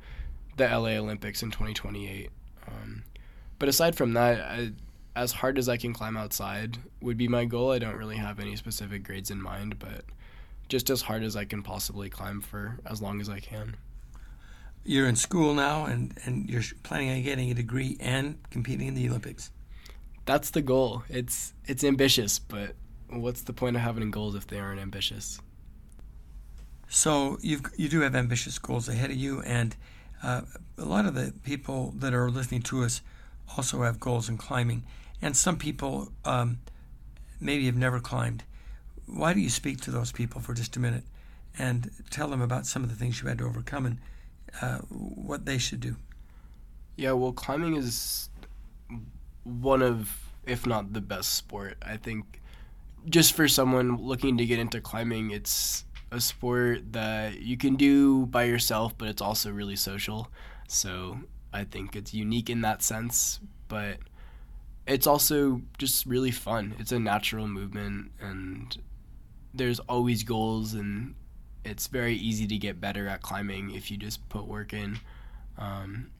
the 0.57 0.67
LA 0.67 0.91
Olympics 0.91 1.43
in 1.43 1.51
2028. 1.51 2.29
Um, 2.67 3.03
but 3.59 3.69
aside 3.69 3.95
from 3.95 4.13
that, 4.13 4.41
I, 4.41 4.71
as 5.15 5.31
hard 5.31 5.57
as 5.57 5.69
I 5.69 5.77
can 5.77 5.93
climb 5.93 6.17
outside 6.17 6.77
would 7.01 7.17
be 7.17 7.27
my 7.27 7.45
goal. 7.45 7.71
I 7.71 7.79
don't 7.79 7.97
really 7.97 8.17
have 8.17 8.39
any 8.39 8.55
specific 8.55 9.03
grades 9.03 9.31
in 9.31 9.41
mind, 9.41 9.79
but 9.79 10.05
just 10.69 10.89
as 10.89 11.03
hard 11.03 11.23
as 11.23 11.35
I 11.35 11.45
can 11.45 11.61
possibly 11.61 12.09
climb 12.09 12.41
for 12.41 12.79
as 12.85 13.01
long 13.01 13.21
as 13.21 13.29
I 13.29 13.39
can. 13.39 13.75
You're 14.85 15.07
in 15.07 15.15
school 15.15 15.53
now, 15.53 15.85
and, 15.85 16.17
and 16.25 16.49
you're 16.49 16.63
planning 16.83 17.09
on 17.11 17.21
getting 17.23 17.49
a 17.51 17.53
degree 17.53 17.95
and 17.99 18.37
competing 18.49 18.87
in 18.87 18.95
the 18.95 19.07
Olympics. 19.07 19.51
that's 20.25 20.49
the 20.51 20.61
goal. 20.61 21.03
It's 21.09 21.53
it's 21.65 21.83
ambitious, 21.83 22.39
but 22.39 22.75
what's 23.09 23.41
the 23.41 23.53
point 23.53 23.75
of 23.75 23.81
having 23.81 24.09
goals 24.11 24.35
if 24.35 24.47
they 24.47 24.59
aren't 24.59 24.81
ambitious? 24.81 25.39
So 26.89 27.37
you 27.41 27.61
you 27.77 27.89
do 27.89 28.01
have 28.01 28.15
ambitious 28.15 28.59
goals 28.59 28.89
ahead 28.89 29.09
of 29.09 29.17
you, 29.17 29.41
and 29.41 29.75
uh, 30.23 30.41
a 30.77 30.86
lot 30.86 31.05
of 31.05 31.13
the 31.13 31.33
people 31.43 31.93
that 31.97 32.13
are 32.13 32.29
listening 32.31 32.62
to 32.63 32.83
us 32.83 33.01
also 33.57 33.83
have 33.83 33.99
goals 33.99 34.29
in 34.29 34.38
climbing, 34.38 34.83
and 35.21 35.36
some 35.36 35.57
people 35.57 36.12
um, 36.25 36.59
maybe 37.39 37.65
have 37.65 37.75
never 37.75 37.99
climbed. 37.99 38.43
Why 39.05 39.33
do 39.33 39.41
you 39.41 39.49
speak 39.49 39.81
to 39.81 39.91
those 39.91 40.12
people 40.12 40.39
for 40.41 40.53
just 40.53 40.75
a 40.77 40.79
minute 40.79 41.03
and 41.59 41.91
tell 42.09 42.29
them 42.29 42.41
about 42.41 42.65
some 42.65 42.83
of 42.83 42.89
the 42.89 42.95
things 42.95 43.21
you 43.21 43.27
had 43.27 43.38
to 43.39 43.45
overcome 43.45 43.86
and 43.86 43.97
uh, 44.62 44.77
what 44.89 45.45
they 45.45 45.57
should 45.57 45.81
do? 45.81 45.97
Yeah, 46.95 47.12
well, 47.12 47.33
climbing 47.33 47.75
is 47.75 48.29
one 49.43 49.81
of, 49.81 50.17
if 50.45 50.65
not 50.65 50.93
the 50.93 51.01
best 51.01 51.33
sport. 51.36 51.77
I 51.81 51.97
think 51.97 52.41
just 53.09 53.33
for 53.33 53.47
someone 53.47 53.97
looking 53.97 54.38
to 54.38 54.45
get 54.45 54.59
into 54.59 54.79
climbing, 54.79 55.31
it's 55.31 55.86
a 56.13 56.21
sport 56.21 56.93
that 56.93 57.41
you 57.41 57.58
can 57.58 57.76
do 57.76 58.28
by 58.28 58.43
yourself, 58.43 58.95
but 58.97 59.08
it's 59.08 59.21
also 59.21 59.52
really 59.52 59.76
social. 59.76 60.30
So 60.67 61.17
I 61.52 61.63
think 61.63 61.95
it's 61.95 62.13
unique 62.13 62.49
in 62.49 62.62
that 62.62 62.84
sense, 62.84 63.39
but 63.67 63.97
it's 64.86 65.08
also 65.08 65.62
just 65.78 66.06
really 66.06 66.32
fun. 66.32 66.76
It's 66.78 66.91
a 66.91 66.99
natural 66.99 67.47
movement, 67.47 68.12
and 68.21 68.78
there's 69.54 69.80
always 69.80 70.23
goals, 70.23 70.76
and 70.76 71.15
it's 71.65 71.88
very 71.88 72.15
easy 72.15 72.45
to 72.47 72.58
get 72.58 72.80
better 72.80 73.08
at 73.08 73.21
climbing 73.21 73.71
if 73.71 73.89
you 73.89 73.97
just 73.97 74.28
put 74.30 74.47
work 74.47 74.71
in. 74.71 74.99
Um, 75.58 76.12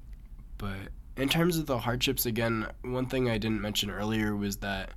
but 0.58 0.90
in 1.18 1.30
terms 1.30 1.58
of 1.58 1.68
the 1.68 1.78
hardships, 1.78 2.26
again, 2.26 2.68
one 2.82 3.06
thing 3.06 3.30
I 3.30 3.38
didn't 3.38 3.62
mention 3.62 3.92
earlier 3.92 4.36
was 4.36 4.58
that 4.58 4.90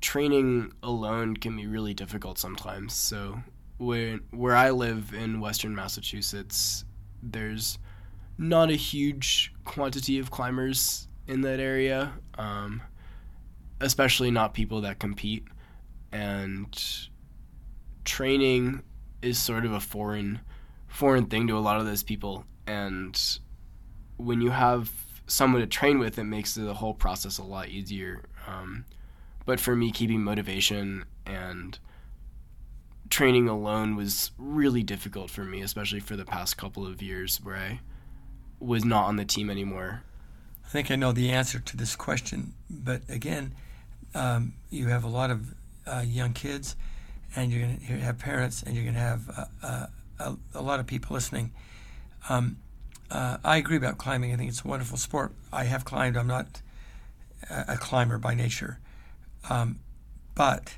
training 0.00 0.72
alone 0.82 1.36
can 1.36 1.56
be 1.56 1.66
really 1.66 1.94
difficult 1.94 2.38
sometimes. 2.38 2.94
So 2.94 3.40
where 3.78 4.18
where 4.30 4.54
I 4.56 4.70
live 4.70 5.14
in 5.14 5.40
Western 5.40 5.74
Massachusetts, 5.74 6.84
there's 7.22 7.78
not 8.36 8.70
a 8.70 8.74
huge 8.74 9.52
quantity 9.64 10.18
of 10.18 10.30
climbers 10.30 11.08
in 11.26 11.40
that 11.42 11.60
area, 11.60 12.12
um, 12.36 12.82
especially 13.80 14.30
not 14.30 14.54
people 14.54 14.82
that 14.82 14.98
compete. 14.98 15.44
And 16.12 16.80
training 18.04 18.82
is 19.22 19.38
sort 19.38 19.64
of 19.64 19.72
a 19.72 19.80
foreign 19.80 20.40
foreign 20.88 21.26
thing 21.26 21.46
to 21.48 21.56
a 21.56 21.60
lot 21.60 21.80
of 21.80 21.86
those 21.86 22.02
people. 22.02 22.44
And 22.66 23.20
when 24.16 24.40
you 24.40 24.50
have 24.50 24.90
someone 25.26 25.60
to 25.60 25.66
train 25.66 25.98
with, 25.98 26.18
it 26.18 26.24
makes 26.24 26.54
the 26.54 26.74
whole 26.74 26.94
process 26.94 27.38
a 27.38 27.44
lot 27.44 27.68
easier. 27.68 28.24
Um, 28.46 28.84
but 29.44 29.60
for 29.60 29.76
me, 29.76 29.92
keeping 29.92 30.22
motivation 30.22 31.04
and 31.26 31.78
training 33.10 33.48
alone 33.48 33.96
was 33.96 34.30
really 34.38 34.82
difficult 34.82 35.30
for 35.30 35.44
me, 35.44 35.60
especially 35.62 36.00
for 36.00 36.16
the 36.16 36.24
past 36.24 36.56
couple 36.56 36.86
of 36.86 37.02
years 37.02 37.40
where 37.42 37.56
I 37.56 37.80
was 38.60 38.84
not 38.84 39.04
on 39.06 39.16
the 39.16 39.24
team 39.24 39.50
anymore. 39.50 40.02
I 40.64 40.68
think 40.68 40.90
I 40.90 40.96
know 40.96 41.12
the 41.12 41.30
answer 41.30 41.58
to 41.58 41.76
this 41.76 41.96
question, 41.96 42.52
but 42.68 43.02
again, 43.08 43.54
um, 44.14 44.54
you 44.70 44.88
have 44.88 45.04
a 45.04 45.08
lot 45.08 45.30
of 45.30 45.54
uh, 45.86 46.04
young 46.06 46.32
kids, 46.32 46.76
and 47.34 47.50
you're 47.50 47.60
going 47.62 47.78
to 47.78 48.00
have 48.00 48.18
parents, 48.18 48.62
and 48.62 48.74
you're 48.74 48.84
going 48.84 48.94
to 48.94 49.00
have 49.00 49.48
uh, 49.62 49.86
uh, 50.20 50.34
a, 50.54 50.62
lot 50.62 50.80
of 50.80 50.86
people 50.86 51.14
listening. 51.14 51.52
Um, 52.28 52.58
uh, 53.10 53.38
I 53.44 53.56
agree 53.56 53.76
about 53.76 53.96
climbing. 53.96 54.32
I 54.32 54.36
think 54.36 54.50
it's 54.50 54.64
a 54.64 54.68
wonderful 54.68 54.98
sport. 54.98 55.32
I 55.52 55.64
have 55.64 55.84
climbed. 55.84 56.16
I'm 56.16 56.26
not 56.26 56.60
a, 57.48 57.64
a 57.68 57.76
climber 57.76 58.18
by 58.18 58.34
nature, 58.34 58.78
um, 59.48 59.78
but 60.34 60.76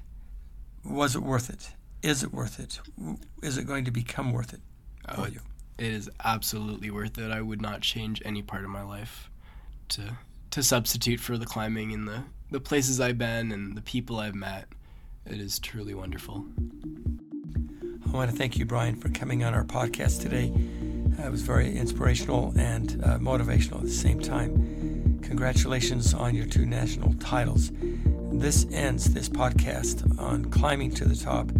was 0.84 1.16
it 1.16 1.22
worth 1.22 1.50
it? 1.50 1.70
Is 2.02 2.22
it 2.22 2.32
worth 2.32 2.58
it? 2.58 2.80
Is 3.42 3.58
it 3.58 3.66
going 3.66 3.84
to 3.84 3.90
become 3.90 4.32
worth 4.32 4.54
it 4.54 4.60
for 5.14 5.22
oh, 5.22 5.26
you? 5.26 5.40
It 5.78 5.92
is 5.92 6.10
absolutely 6.24 6.90
worth 6.90 7.18
it. 7.18 7.30
I 7.30 7.42
would 7.42 7.60
not 7.60 7.82
change 7.82 8.22
any 8.24 8.42
part 8.42 8.64
of 8.64 8.70
my 8.70 8.82
life 8.82 9.30
to 9.90 10.16
to 10.50 10.62
substitute 10.62 11.20
for 11.20 11.38
the 11.38 11.46
climbing 11.46 11.92
and 11.92 12.08
the, 12.08 12.24
the 12.50 12.58
places 12.58 13.00
I've 13.00 13.18
been 13.18 13.52
and 13.52 13.76
the 13.76 13.82
people 13.82 14.18
I've 14.18 14.34
met. 14.34 14.66
It 15.24 15.40
is 15.40 15.60
truly 15.60 15.94
wonderful. 15.94 16.44
I 18.04 18.10
want 18.10 18.32
to 18.32 18.36
thank 18.36 18.58
you, 18.58 18.64
Brian, 18.64 18.96
for 18.96 19.10
coming 19.10 19.44
on 19.44 19.54
our 19.54 19.62
podcast 19.62 20.20
today. 20.20 20.52
Uh, 21.16 21.28
it 21.28 21.30
was 21.30 21.42
very 21.42 21.76
inspirational 21.76 22.52
and 22.56 23.00
uh, 23.04 23.18
motivational 23.18 23.76
at 23.76 23.82
the 23.82 23.90
same 23.90 24.18
time. 24.18 25.20
Congratulations 25.22 26.14
on 26.14 26.34
your 26.34 26.46
two 26.46 26.66
national 26.66 27.14
titles. 27.14 27.70
This 28.32 28.66
ends 28.72 29.14
this 29.14 29.28
podcast 29.28 30.18
on 30.18 30.46
climbing 30.46 30.90
to 30.92 31.04
the 31.04 31.14
top 31.14 31.52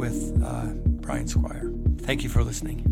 with 0.00 0.42
uh, 0.42 0.66
Brian 1.02 1.28
Squire. 1.28 1.70
Thank 1.98 2.22
you 2.24 2.30
for 2.30 2.42
listening. 2.42 2.89